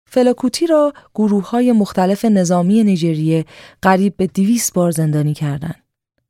فلاکوتی 0.09 0.67
را 0.67 0.93
گروه 1.15 1.49
های 1.49 1.71
مختلف 1.71 2.25
نظامی 2.25 2.83
نیجریه 2.83 3.45
قریب 3.81 4.17
به 4.17 4.27
دیویس 4.27 4.71
بار 4.71 4.91
زندانی 4.91 5.33
کردند. 5.33 5.83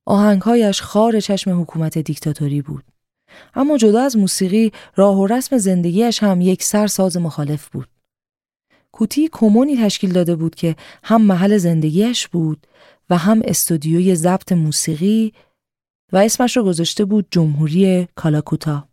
آهنگهایش 0.05 0.81
خار 0.81 1.19
چشم 1.19 1.61
حکومت 1.61 1.97
دیکتاتوری 1.97 2.61
بود. 2.61 2.83
اما 3.55 3.77
جدا 3.77 4.01
از 4.01 4.17
موسیقی 4.17 4.71
راه 4.95 5.17
و 5.17 5.27
رسم 5.27 5.57
زندگیش 5.57 6.23
هم 6.23 6.41
یک 6.41 6.63
سر 6.63 6.87
ساز 6.87 7.17
مخالف 7.17 7.67
بود. 7.67 7.87
کوتی 8.95 9.29
کمونی 9.31 9.77
تشکیل 9.77 10.13
داده 10.13 10.35
بود 10.35 10.55
که 10.55 10.75
هم 11.03 11.21
محل 11.21 11.57
زندگیش 11.57 12.27
بود 12.27 12.67
و 13.09 13.17
هم 13.17 13.41
استودیوی 13.45 14.15
ضبط 14.15 14.51
موسیقی 14.51 15.33
و 16.13 16.17
اسمش 16.17 16.57
رو 16.57 16.63
گذاشته 16.63 17.05
بود 17.05 17.27
جمهوری 17.31 18.07
کالاکوتا. 18.15 18.87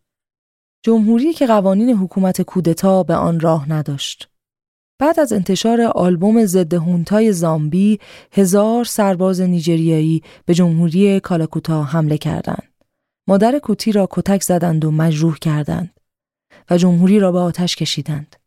جمهوری 0.82 1.32
که 1.32 1.46
قوانین 1.46 1.90
حکومت 1.96 2.42
کودتا 2.42 3.02
به 3.02 3.14
آن 3.14 3.40
راه 3.40 3.72
نداشت. 3.72 4.28
بعد 4.98 5.20
از 5.20 5.32
انتشار 5.32 5.80
آلبوم 5.80 6.46
ضد 6.46 6.74
هونتای 6.74 7.32
زامبی 7.32 8.00
هزار 8.32 8.84
سرباز 8.84 9.40
نیجریایی 9.40 10.22
به 10.46 10.54
جمهوری 10.54 11.20
کالاکوتا 11.20 11.82
حمله 11.82 12.18
کردند. 12.18 12.72
مادر 13.28 13.58
کوتی 13.58 13.92
را 13.92 14.08
کتک 14.10 14.42
زدند 14.42 14.84
و 14.84 14.90
مجروح 14.90 15.38
کردند 15.38 16.00
و 16.70 16.76
جمهوری 16.76 17.18
را 17.18 17.32
به 17.32 17.38
آتش 17.38 17.76
کشیدند. 17.76 18.41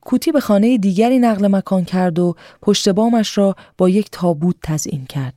کوتی 0.00 0.32
به 0.32 0.40
خانه 0.40 0.78
دیگری 0.78 1.18
نقل 1.18 1.46
مکان 1.46 1.84
کرد 1.84 2.18
و 2.18 2.34
پشت 2.62 2.88
بامش 2.88 3.38
را 3.38 3.56
با 3.78 3.88
یک 3.88 4.08
تابوت 4.12 4.56
تزئین 4.62 5.06
کرد. 5.06 5.34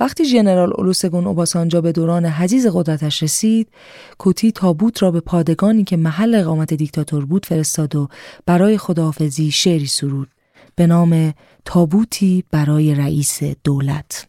وقتی 0.00 0.24
ژنرال 0.24 0.72
اولوسگون 0.76 1.26
اوباسانجا 1.26 1.80
به 1.80 1.92
دوران 1.92 2.26
حزیز 2.26 2.66
قدرتش 2.66 3.22
رسید، 3.22 3.68
کوتی 4.18 4.52
تابوت 4.52 5.02
را 5.02 5.10
به 5.10 5.20
پادگانی 5.20 5.84
که 5.84 5.96
محل 5.96 6.34
اقامت 6.34 6.74
دیکتاتور 6.74 7.24
بود 7.24 7.46
فرستاد 7.46 7.96
و 7.96 8.08
برای 8.46 8.78
خداحافظی 8.78 9.50
شعری 9.50 9.86
سرود 9.86 10.28
به 10.74 10.86
نام 10.86 11.34
تابوتی 11.64 12.44
برای 12.50 12.94
رئیس 12.94 13.42
دولت. 13.42 14.28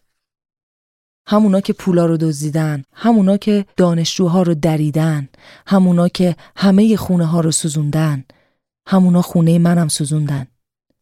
همونا 1.26 1.60
که 1.60 1.72
پولا 1.72 2.06
رو 2.06 2.16
دزدیدن، 2.16 2.84
همونا 2.92 3.36
که 3.36 3.64
دانشجوها 3.76 4.42
رو 4.42 4.54
دریدن، 4.54 5.28
همونا 5.66 6.08
که 6.08 6.36
همه 6.56 6.96
خونه 6.96 7.26
ها 7.26 7.40
رو 7.40 7.50
سوزوندن، 7.50 8.24
همونا 8.90 9.22
خونه 9.22 9.58
منم 9.58 9.88
سوزوندن. 9.88 10.46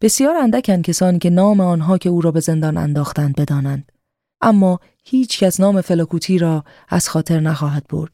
بسیار 0.01 0.37
اندکن 0.37 0.83
کسانی 0.83 1.19
که 1.19 1.31
نام 1.31 1.61
آنها 1.61 1.99
که 1.99 2.09
او 2.09 2.21
را 2.21 2.31
به 2.31 2.41
زندان 2.41 2.77
انداختند 2.77 3.37
بدانند. 3.37 3.93
اما 4.41 4.81
هیچ 5.05 5.39
کس 5.39 5.61
نام 5.61 5.81
فلاکوتی 5.81 6.39
را 6.39 6.65
از 6.89 7.09
خاطر 7.09 7.41
نخواهد 7.41 7.87
برد. 7.89 8.13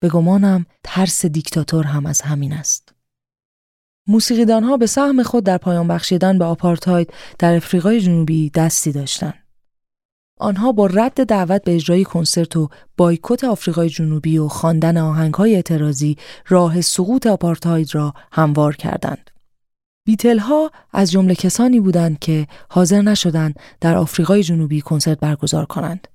به 0.00 0.08
گمانم 0.08 0.66
ترس 0.84 1.26
دیکتاتور 1.26 1.84
هم 1.84 2.06
از 2.06 2.20
همین 2.20 2.52
است. 2.52 2.94
موسیقیدانها 4.08 4.76
به 4.76 4.86
سهم 4.86 5.22
خود 5.22 5.44
در 5.44 5.58
پایان 5.58 5.88
بخشیدن 5.88 6.38
به 6.38 6.44
آپارتاید 6.44 7.12
در 7.38 7.56
افریقای 7.56 8.00
جنوبی 8.00 8.50
دستی 8.50 8.92
داشتند. 8.92 9.41
آنها 10.38 10.72
با 10.72 10.86
رد 10.86 11.24
دعوت 11.24 11.64
به 11.64 11.74
اجرای 11.74 12.04
کنسرت 12.04 12.56
و 12.56 12.68
بایکوت 12.96 13.44
آفریقای 13.44 13.88
جنوبی 13.88 14.38
و 14.38 14.48
خواندن 14.48 14.96
آهنگهای 14.96 15.54
اعتراضی 15.54 16.16
راه 16.48 16.80
سقوط 16.80 17.26
آپارتاید 17.26 17.94
را 17.94 18.14
هموار 18.32 18.76
کردند. 18.76 19.30
بیتل 20.04 20.38
ها 20.38 20.70
از 20.92 21.10
جمله 21.10 21.34
کسانی 21.34 21.80
بودند 21.80 22.18
که 22.18 22.46
حاضر 22.70 23.02
نشدند 23.02 23.60
در 23.80 23.96
آفریقای 23.96 24.42
جنوبی 24.42 24.80
کنسرت 24.80 25.20
برگزار 25.20 25.64
کنند. 25.64 26.08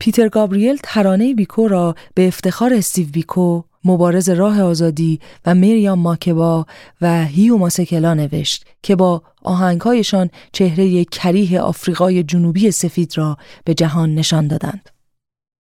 پیتر 0.00 0.28
گابریل 0.28 0.78
ترانه 0.82 1.34
بیکو 1.34 1.68
را 1.68 1.94
به 2.14 2.28
افتخار 2.28 2.74
استیو 2.74 3.08
بیکو 3.12 3.62
مبارز 3.84 4.28
راه 4.28 4.62
آزادی 4.62 5.20
و 5.46 5.54
میریام 5.54 5.98
ماکبا 5.98 6.66
و 7.00 7.24
هیو 7.24 7.56
ماسکلا 7.56 8.14
نوشت 8.14 8.66
که 8.82 8.96
با 8.96 9.22
آهنگهایشان 9.42 10.30
چهره 10.52 11.04
کریه 11.04 11.60
آفریقای 11.60 12.22
جنوبی 12.22 12.70
سفید 12.70 13.18
را 13.18 13.36
به 13.64 13.74
جهان 13.74 14.14
نشان 14.14 14.46
دادند. 14.46 14.88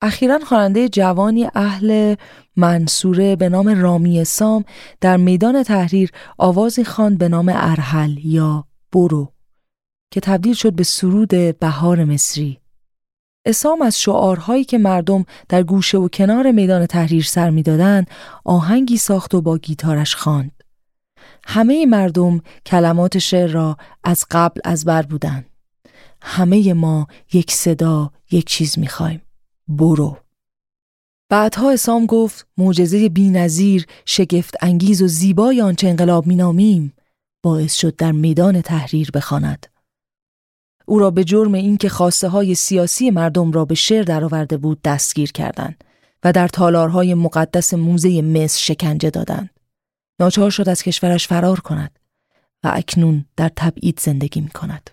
اخیرا 0.03 0.39
خواننده 0.39 0.89
جوانی 0.89 1.49
اهل 1.55 2.15
منصوره 2.57 3.37
به 3.37 3.49
نام 3.49 3.69
رامی 3.69 4.25
سام 4.25 4.65
در 5.01 5.17
میدان 5.17 5.63
تحریر 5.63 6.11
آوازی 6.39 6.85
خواند 6.85 7.19
به 7.19 7.29
نام 7.29 7.53
ارحل 7.55 8.19
یا 8.25 8.65
برو 8.93 9.33
که 10.11 10.21
تبدیل 10.21 10.55
شد 10.55 10.73
به 10.73 10.83
سرود 10.85 11.59
بهار 11.59 12.05
مصری 12.05 12.61
اسام 13.47 13.83
از 13.83 14.01
شعارهایی 14.01 14.65
که 14.65 14.79
مردم 14.79 15.25
در 15.49 15.63
گوشه 15.63 15.99
و 15.99 16.09
کنار 16.09 16.51
میدان 16.51 16.87
تحریر 16.87 17.25
سر 17.25 17.51
می‌دادند 17.51 18.11
آهنگی 18.45 18.97
ساخت 18.97 19.35
و 19.35 19.41
با 19.41 19.59
گیتارش 19.59 20.15
خواند. 20.15 20.63
همه 21.45 21.87
مردم 21.87 22.41
کلمات 22.67 23.19
شعر 23.19 23.51
را 23.51 23.77
از 24.05 24.27
قبل 24.31 24.61
از 24.65 24.85
بر 24.85 25.03
بودند. 25.03 25.47
همه 26.23 26.73
ما 26.73 27.07
یک 27.33 27.51
صدا 27.51 28.11
یک 28.31 28.45
چیز 28.47 28.79
می‌خوایم. 28.79 29.23
برو. 29.69 30.17
بعدها 31.31 31.71
اسام 31.71 32.07
گفت 32.07 32.47
معجزه 32.59 33.09
بینظیر 33.09 33.87
شگفت 34.05 34.55
انگیز 34.61 35.03
و 35.03 35.09
زیبای 35.09 35.61
آنچه 35.61 35.89
انقلاب 35.89 36.27
مینامیم 36.27 36.95
باعث 37.43 37.75
شد 37.75 37.97
در 37.97 38.13
میدان 38.13 38.61
تحریر 38.61 39.11
بخواند. 39.11 39.67
او 40.89 40.99
را 40.99 41.11
به 41.11 41.25
جرم 41.25 41.55
اینکه 41.55 41.89
خواسته 41.89 42.29
های 42.29 42.55
سیاسی 42.55 43.11
مردم 43.11 43.53
را 43.53 43.65
به 43.65 43.75
شعر 43.75 44.03
درآورده 44.03 44.57
بود 44.57 44.83
دستگیر 44.83 45.33
کردند 45.33 45.85
و 46.25 46.33
در 46.33 46.49
تالارهای 46.49 47.15
مقدس 47.15 47.75
موزه 47.75 48.23
مصر 48.23 48.59
شکنجه 48.59 49.11
دادند. 49.11 49.51
ناچار 50.21 50.51
شد 50.51 50.69
از 50.69 50.83
کشورش 50.83 51.29
فرار 51.29 51.61
کند 51.61 51.99
و 52.65 52.73
اکنون 52.75 53.25
در 53.37 53.51
تبعید 53.57 54.01
زندگی 54.01 54.41
می 54.41 54.49
کند. 54.49 54.91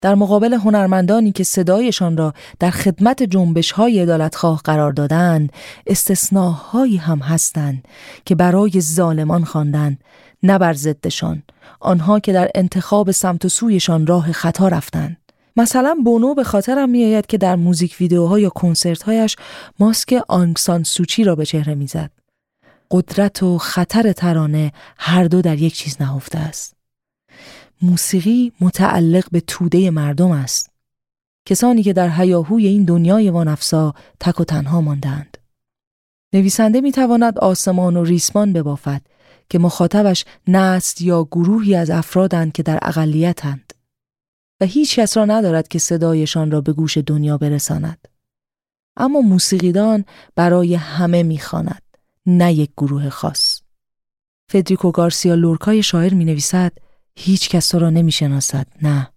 در 0.00 0.14
مقابل 0.14 0.54
هنرمندانی 0.54 1.32
که 1.32 1.44
صدایشان 1.44 2.16
را 2.16 2.34
در 2.58 2.70
خدمت 2.70 3.22
جنبش 3.22 3.72
های 3.72 4.00
ادالتخواه 4.00 4.60
قرار 4.64 4.92
دادند 4.92 5.52
استثناهایی 5.86 6.96
هم 6.96 7.18
هستند 7.18 7.88
که 8.24 8.34
برای 8.34 8.80
ظالمان 8.80 9.44
خواندند 9.44 10.04
نه 10.42 10.58
بر 10.58 10.72
ضدشان. 10.72 11.42
آنها 11.80 12.20
که 12.20 12.32
در 12.32 12.50
انتخاب 12.54 13.10
سمت 13.10 13.44
و 13.44 13.48
سویشان 13.48 14.06
راه 14.06 14.32
خطا 14.32 14.68
رفتند. 14.68 15.16
مثلا 15.56 15.96
بونو 16.04 16.34
به 16.34 16.44
خاطرم 16.44 16.88
میآید 16.88 17.26
که 17.26 17.38
در 17.38 17.56
موزیک 17.56 17.96
ویدیوها 18.00 18.38
یا 18.38 18.50
کنسرتهایش 18.50 19.36
ماسک 19.78 20.22
آنگسان 20.28 20.82
سوچی 20.82 21.24
را 21.24 21.34
به 21.34 21.46
چهره 21.46 21.74
می‌زد. 21.74 22.10
قدرت 22.90 23.42
و 23.42 23.58
خطر 23.58 24.12
ترانه 24.12 24.72
هر 24.98 25.24
دو 25.24 25.42
در 25.42 25.58
یک 25.58 25.74
چیز 25.74 25.96
نهفته 26.00 26.38
است. 26.38 26.76
موسیقی 27.82 28.52
متعلق 28.60 29.24
به 29.32 29.40
توده 29.40 29.90
مردم 29.90 30.30
است. 30.30 30.70
کسانی 31.46 31.82
که 31.82 31.92
در 31.92 32.08
حیاهوی 32.08 32.66
این 32.66 32.84
دنیای 32.84 33.30
وانفسا 33.30 33.94
تک 34.20 34.40
و 34.40 34.44
تنها 34.44 34.80
ماندند 34.80 35.38
نویسنده 36.32 36.80
می‌تواند 36.80 37.38
آسمان 37.38 37.96
و 37.96 38.04
ریسمان 38.04 38.52
ببافد. 38.52 39.02
که 39.50 39.58
مخاطبش 39.58 40.24
نست 40.48 41.02
یا 41.02 41.24
گروهی 41.24 41.74
از 41.74 41.90
افرادند 41.90 42.52
که 42.52 42.62
در 42.62 42.78
اقلیتند. 42.82 43.72
و 44.60 44.64
هیچ 44.64 44.98
کس 44.98 45.16
را 45.16 45.24
ندارد 45.24 45.68
که 45.68 45.78
صدایشان 45.78 46.50
را 46.50 46.60
به 46.60 46.72
گوش 46.72 46.98
دنیا 46.98 47.38
برساند. 47.38 48.08
اما 48.96 49.20
موسیقیدان 49.20 50.04
برای 50.34 50.74
همه 50.74 51.22
می‌خواند 51.22 51.82
نه 52.26 52.52
یک 52.52 52.70
گروه 52.76 53.08
خاص. 53.08 53.60
فدریکو 54.48 54.90
گارسیا 54.90 55.34
لورکای 55.34 55.82
شاعر 55.82 56.14
می 56.14 56.24
نویسد 56.24 56.72
هیچ 57.16 57.48
کس 57.48 57.74
را 57.74 57.90
نمی 57.90 58.12
شناسد 58.12 58.66
نه. 58.82 59.12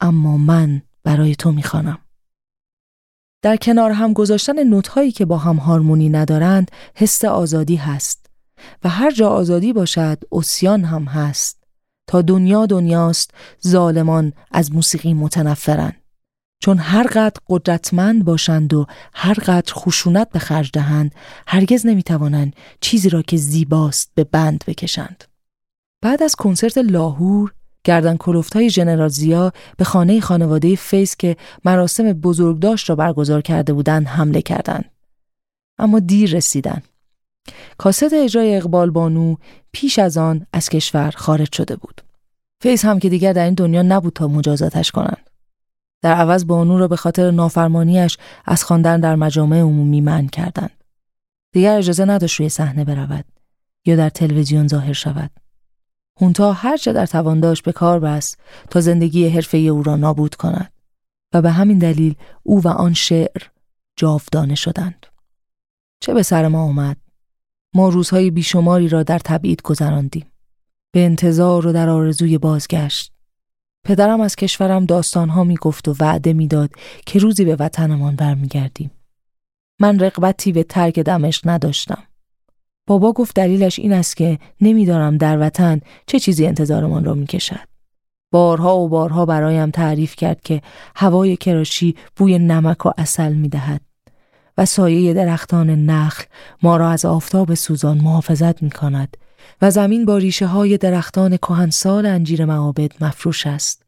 اما 0.00 0.36
من 0.36 0.82
برای 1.04 1.34
تو 1.34 1.52
می 1.52 1.62
خانم. 1.62 1.98
در 3.42 3.56
کنار 3.56 3.90
هم 3.90 4.12
گذاشتن 4.12 4.62
نوتهایی 4.62 5.12
که 5.12 5.24
با 5.24 5.38
هم 5.38 5.56
هارمونی 5.56 6.08
ندارند 6.08 6.70
حس 6.94 7.24
آزادی 7.24 7.76
هست. 7.76 8.29
و 8.84 8.88
هر 8.88 9.10
جا 9.10 9.28
آزادی 9.28 9.72
باشد 9.72 10.18
اسیان 10.32 10.84
هم 10.84 11.04
هست. 11.04 11.60
تا 12.06 12.22
دنیا 12.22 12.66
دنیاست 12.66 13.30
ظالمان 13.66 14.32
از 14.50 14.72
موسیقی 14.72 15.14
متنفرند 15.14 15.96
چون 16.60 16.78
هر 16.78 17.06
قدر 17.06 17.40
قدرتمند 17.48 18.24
باشند 18.24 18.74
و 18.74 18.86
هر 19.14 19.34
قدر 19.34 19.72
خشونت 19.74 20.30
به 20.30 20.38
خرج 20.38 20.70
دهند 20.72 21.14
هرگز 21.46 21.86
نمی‌توانند 21.86 22.56
چیزی 22.80 23.08
را 23.08 23.22
که 23.22 23.36
زیباست 23.36 24.10
به 24.14 24.24
بند 24.24 24.64
بکشند. 24.66 25.24
بعد 26.02 26.22
از 26.22 26.34
کنسرت 26.34 26.78
لاهور 26.78 27.52
گردن 27.84 28.16
کلفت 28.16 28.56
های 28.56 28.70
جنرال 28.70 29.08
ضیا 29.08 29.52
به 29.76 29.84
خانه 29.84 30.20
خانواده 30.20 30.76
فیض 30.76 31.16
که 31.16 31.36
مراسم 31.64 32.12
بزرگداشت 32.12 32.90
را 32.90 32.96
برگزار 32.96 33.40
کرده 33.40 33.72
بودند 33.72 34.06
حمله 34.06 34.42
کردند. 34.42 34.84
اما 35.78 35.98
دیر 35.98 36.36
رسیدند. 36.36 36.82
کاست 37.78 38.12
اجرای 38.12 38.56
اقبال 38.56 38.90
بانو 38.90 39.36
پیش 39.72 39.98
از 39.98 40.16
آن 40.16 40.46
از 40.52 40.68
کشور 40.68 41.10
خارج 41.16 41.54
شده 41.54 41.76
بود 41.76 42.00
فیس 42.62 42.84
هم 42.84 42.98
که 42.98 43.08
دیگر 43.08 43.32
در 43.32 43.44
این 43.44 43.54
دنیا 43.54 43.82
نبود 43.82 44.12
تا 44.12 44.28
مجازاتش 44.28 44.90
کنند 44.90 45.30
در 46.02 46.14
عوض 46.14 46.46
بانو 46.46 46.78
را 46.78 46.88
به 46.88 46.96
خاطر 46.96 47.30
نافرمانیش 47.30 48.18
از 48.44 48.64
خواندن 48.64 49.00
در 49.00 49.14
مجامع 49.14 49.60
عمومی 49.60 50.00
منع 50.00 50.28
کردند 50.28 50.84
دیگر 51.52 51.78
اجازه 51.78 52.04
نداشت 52.04 52.40
روی 52.40 52.48
صحنه 52.48 52.84
برود 52.84 53.24
یا 53.86 53.96
در 53.96 54.08
تلویزیون 54.08 54.68
ظاهر 54.68 54.92
شود 54.92 55.30
هونتا 56.20 56.52
هرچه 56.52 56.92
در 56.92 57.06
توان 57.06 57.40
داشت 57.40 57.64
به 57.64 57.72
کار 57.72 58.00
بست 58.00 58.38
تا 58.70 58.80
زندگی 58.80 59.28
حرفه 59.28 59.58
او 59.58 59.82
را 59.82 59.96
نابود 59.96 60.34
کند 60.34 60.72
و 61.34 61.42
به 61.42 61.50
همین 61.50 61.78
دلیل 61.78 62.14
او 62.42 62.62
و 62.62 62.68
آن 62.68 62.94
شعر 62.94 63.42
جاودانه 63.96 64.54
شدند. 64.54 65.06
چه 66.00 66.14
به 66.14 66.22
سر 66.22 66.48
ما 66.48 66.62
آمد؟ 66.62 66.96
ما 67.74 67.88
روزهای 67.88 68.30
بیشماری 68.30 68.88
را 68.88 69.02
در 69.02 69.18
تبعید 69.18 69.62
گذراندیم. 69.62 70.26
به 70.92 71.04
انتظار 71.04 71.66
و 71.66 71.72
در 71.72 71.88
آرزوی 71.88 72.38
بازگشت. 72.38 73.12
پدرم 73.84 74.20
از 74.20 74.36
کشورم 74.36 74.84
داستانها 74.84 75.44
می 75.44 75.56
گفت 75.56 75.88
و 75.88 75.94
وعده 76.00 76.32
می‌داد 76.32 76.70
که 77.06 77.18
روزی 77.18 77.44
به 77.44 77.56
وطنمان 77.56 78.16
برمیگردیم. 78.16 78.90
من 79.80 79.98
رقبتی 79.98 80.52
به 80.52 80.62
ترک 80.62 80.98
دمشق 80.98 81.48
نداشتم. 81.48 82.02
بابا 82.86 83.12
گفت 83.12 83.34
دلیلش 83.34 83.78
این 83.78 83.92
است 83.92 84.16
که 84.16 84.38
نمیدارم 84.60 85.16
در 85.16 85.40
وطن 85.40 85.80
چه 86.06 86.18
چیزی 86.20 86.46
انتظارمان 86.46 87.04
را 87.04 87.14
می‌کشد. 87.14 87.68
بارها 88.32 88.78
و 88.78 88.88
بارها 88.88 89.26
برایم 89.26 89.70
تعریف 89.70 90.16
کرد 90.16 90.40
که 90.40 90.62
هوای 90.96 91.36
کراشی 91.36 91.94
بوی 92.16 92.38
نمک 92.38 92.86
و 92.86 92.90
اصل 92.98 93.32
می‌دهد 93.32 93.80
سایه 94.64 95.14
درختان 95.14 95.70
نخل 95.70 96.24
ما 96.62 96.76
را 96.76 96.90
از 96.90 97.04
آفتاب 97.04 97.54
سوزان 97.54 97.98
محافظت 97.98 98.62
می 98.62 98.70
کند 98.70 99.16
و 99.62 99.70
زمین 99.70 100.04
با 100.04 100.18
ریشه 100.18 100.46
های 100.46 100.78
درختان 100.78 101.36
کهنسال 101.36 102.06
انجیر 102.06 102.44
معابد 102.44 103.04
مفروش 103.04 103.46
است. 103.46 103.82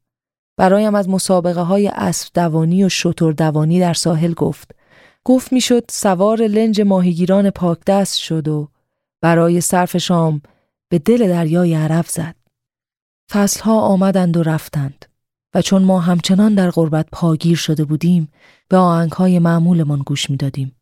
برایم 0.56 0.94
از 0.94 1.08
مسابقه 1.08 1.60
های 1.60 1.88
اسب 1.88 2.28
دوانی 2.34 2.84
و 2.84 2.88
شتر 2.88 3.32
دوانی 3.32 3.80
در 3.80 3.94
ساحل 3.94 4.32
گفت. 4.32 4.70
گفت 5.24 5.52
می‌شد 5.52 5.84
سوار 5.90 6.42
لنج 6.42 6.80
ماهیگیران 6.80 7.50
پاک 7.50 7.78
دست 7.86 8.18
شد 8.18 8.48
و 8.48 8.68
برای 9.20 9.60
صرف 9.60 9.96
شام 9.96 10.42
به 10.88 10.98
دل 10.98 11.28
دریای 11.28 11.74
عرب 11.74 12.06
زد. 12.08 12.34
فصلها 13.30 13.80
آمدند 13.80 14.36
و 14.36 14.42
رفتند 14.42 15.11
و 15.54 15.62
چون 15.62 15.82
ما 15.82 16.00
همچنان 16.00 16.54
در 16.54 16.70
غربت 16.70 17.06
پاگیر 17.12 17.56
شده 17.56 17.84
بودیم 17.84 18.28
به 18.68 18.76
آهنگهای 18.76 19.38
معمولمان 19.38 19.98
گوش 19.98 20.30
می‌دادیم. 20.30 20.76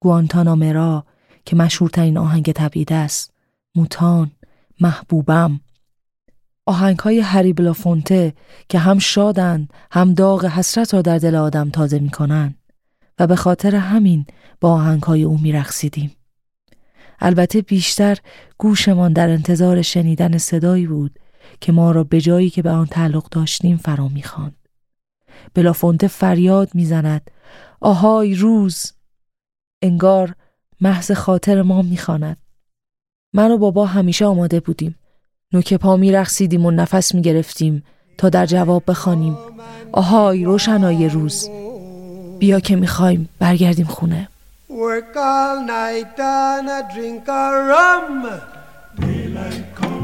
گوانتانامرا 0.00 1.04
که 1.44 1.56
مشهورترین 1.56 2.18
آهنگ 2.18 2.52
تبعید 2.52 2.92
است، 2.92 3.32
موتان، 3.74 4.30
محبوبم، 4.80 5.60
آهنگ 6.66 6.98
های 6.98 7.20
هری 7.20 7.52
بلافونته 7.52 8.34
که 8.68 8.78
هم 8.78 8.98
شادند 8.98 9.72
هم 9.90 10.14
داغ 10.14 10.44
حسرت 10.44 10.94
را 10.94 11.02
در 11.02 11.18
دل 11.18 11.34
آدم 11.34 11.70
تازه 11.70 11.98
می 11.98 12.10
کنند 12.10 12.58
و 13.18 13.26
به 13.26 13.36
خاطر 13.36 13.74
همین 13.74 14.26
با 14.60 14.72
آهنگ 14.72 15.02
های 15.02 15.22
او 15.22 15.38
می 15.38 15.52
رخصیدیم. 15.52 16.16
البته 17.20 17.62
بیشتر 17.62 18.18
گوشمان 18.58 19.12
در 19.12 19.28
انتظار 19.28 19.82
شنیدن 19.82 20.38
صدایی 20.38 20.86
بود 20.86 21.18
که 21.60 21.72
ما 21.72 21.90
را 21.90 22.04
به 22.04 22.20
جایی 22.20 22.50
که 22.50 22.62
به 22.62 22.70
آن 22.70 22.86
تعلق 22.86 23.28
داشتیم 23.28 23.76
فرا 23.76 24.08
می‌خواند. 24.08 24.56
بلافونته 25.54 26.08
فریاد 26.08 26.74
می‌زند 26.74 27.30
آهای 27.80 28.34
روز 28.34 28.92
انگار 29.82 30.34
محض 30.80 31.12
خاطر 31.12 31.62
ما 31.62 31.82
می‌خواند. 31.82 32.36
من 33.32 33.50
و 33.50 33.58
بابا 33.58 33.86
همیشه 33.86 34.24
آماده 34.24 34.60
بودیم. 34.60 34.94
نوک 35.52 35.74
پا 35.74 35.96
میرقصیدیم 35.96 36.66
و 36.66 36.70
نفس 36.70 37.14
می‌گرفتیم 37.14 37.84
تا 38.18 38.28
در 38.28 38.46
جواب 38.46 38.82
بخوانیم. 38.86 39.38
آهای 39.92 40.44
روشنای 40.44 41.08
روز 41.08 41.48
بیا 42.38 42.60
که 42.60 42.76
می‌خوایم 42.76 43.28
برگردیم 43.38 43.86
خونه. 43.86 44.28
Work 44.68 45.16
all 45.16 45.58
night 45.66 46.18
and 46.18 46.68
a 46.78 46.80
drink 46.94 47.28
a 47.28 47.44
rum. 47.70 48.16
Daylight 49.00 49.66
come 49.78 49.95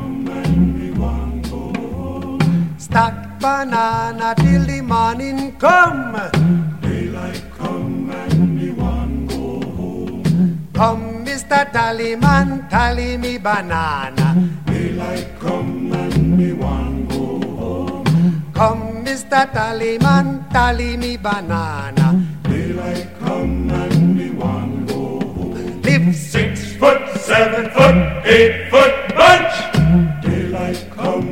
Stack 2.93 3.41
banana 3.41 4.35
till 4.37 4.67
the 4.67 4.83
morning 4.83 5.57
come. 5.57 6.13
Daylight 6.83 7.41
come 7.57 8.11
and 8.11 8.61
we 8.61 8.69
want 8.73 9.31
go 9.31 9.65
home. 9.79 10.69
Come, 10.75 11.25
Mr. 11.25 11.65
Tallyman, 11.73 12.69
tally 12.69 13.17
me 13.17 13.39
banana. 13.39 14.29
Daylight 14.67 15.27
come 15.41 15.91
and 15.95 16.37
we 16.37 16.53
want 16.53 17.09
go 17.09 17.41
home. 17.57 18.53
Come, 18.53 19.03
Mr. 19.07 19.51
Tallyman, 19.57 20.53
tally 20.53 20.99
me 20.99 21.17
banana. 21.17 22.07
Daylight 22.43 23.09
come 23.19 23.71
and 23.71 24.19
we 24.19 24.29
want 24.33 24.87
go 24.87 25.19
home. 25.33 25.81
Live 25.81 26.15
six 26.15 26.77
foot, 26.77 27.01
seven 27.17 27.71
foot, 27.71 27.97
eight 28.27 28.69
foot 28.71 28.95
bunch. 29.17 29.57
Daylight 30.21 30.85
come 30.91 31.32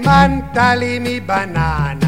mantali 0.00 1.00
mi 1.00 1.20
banana. 1.20 2.05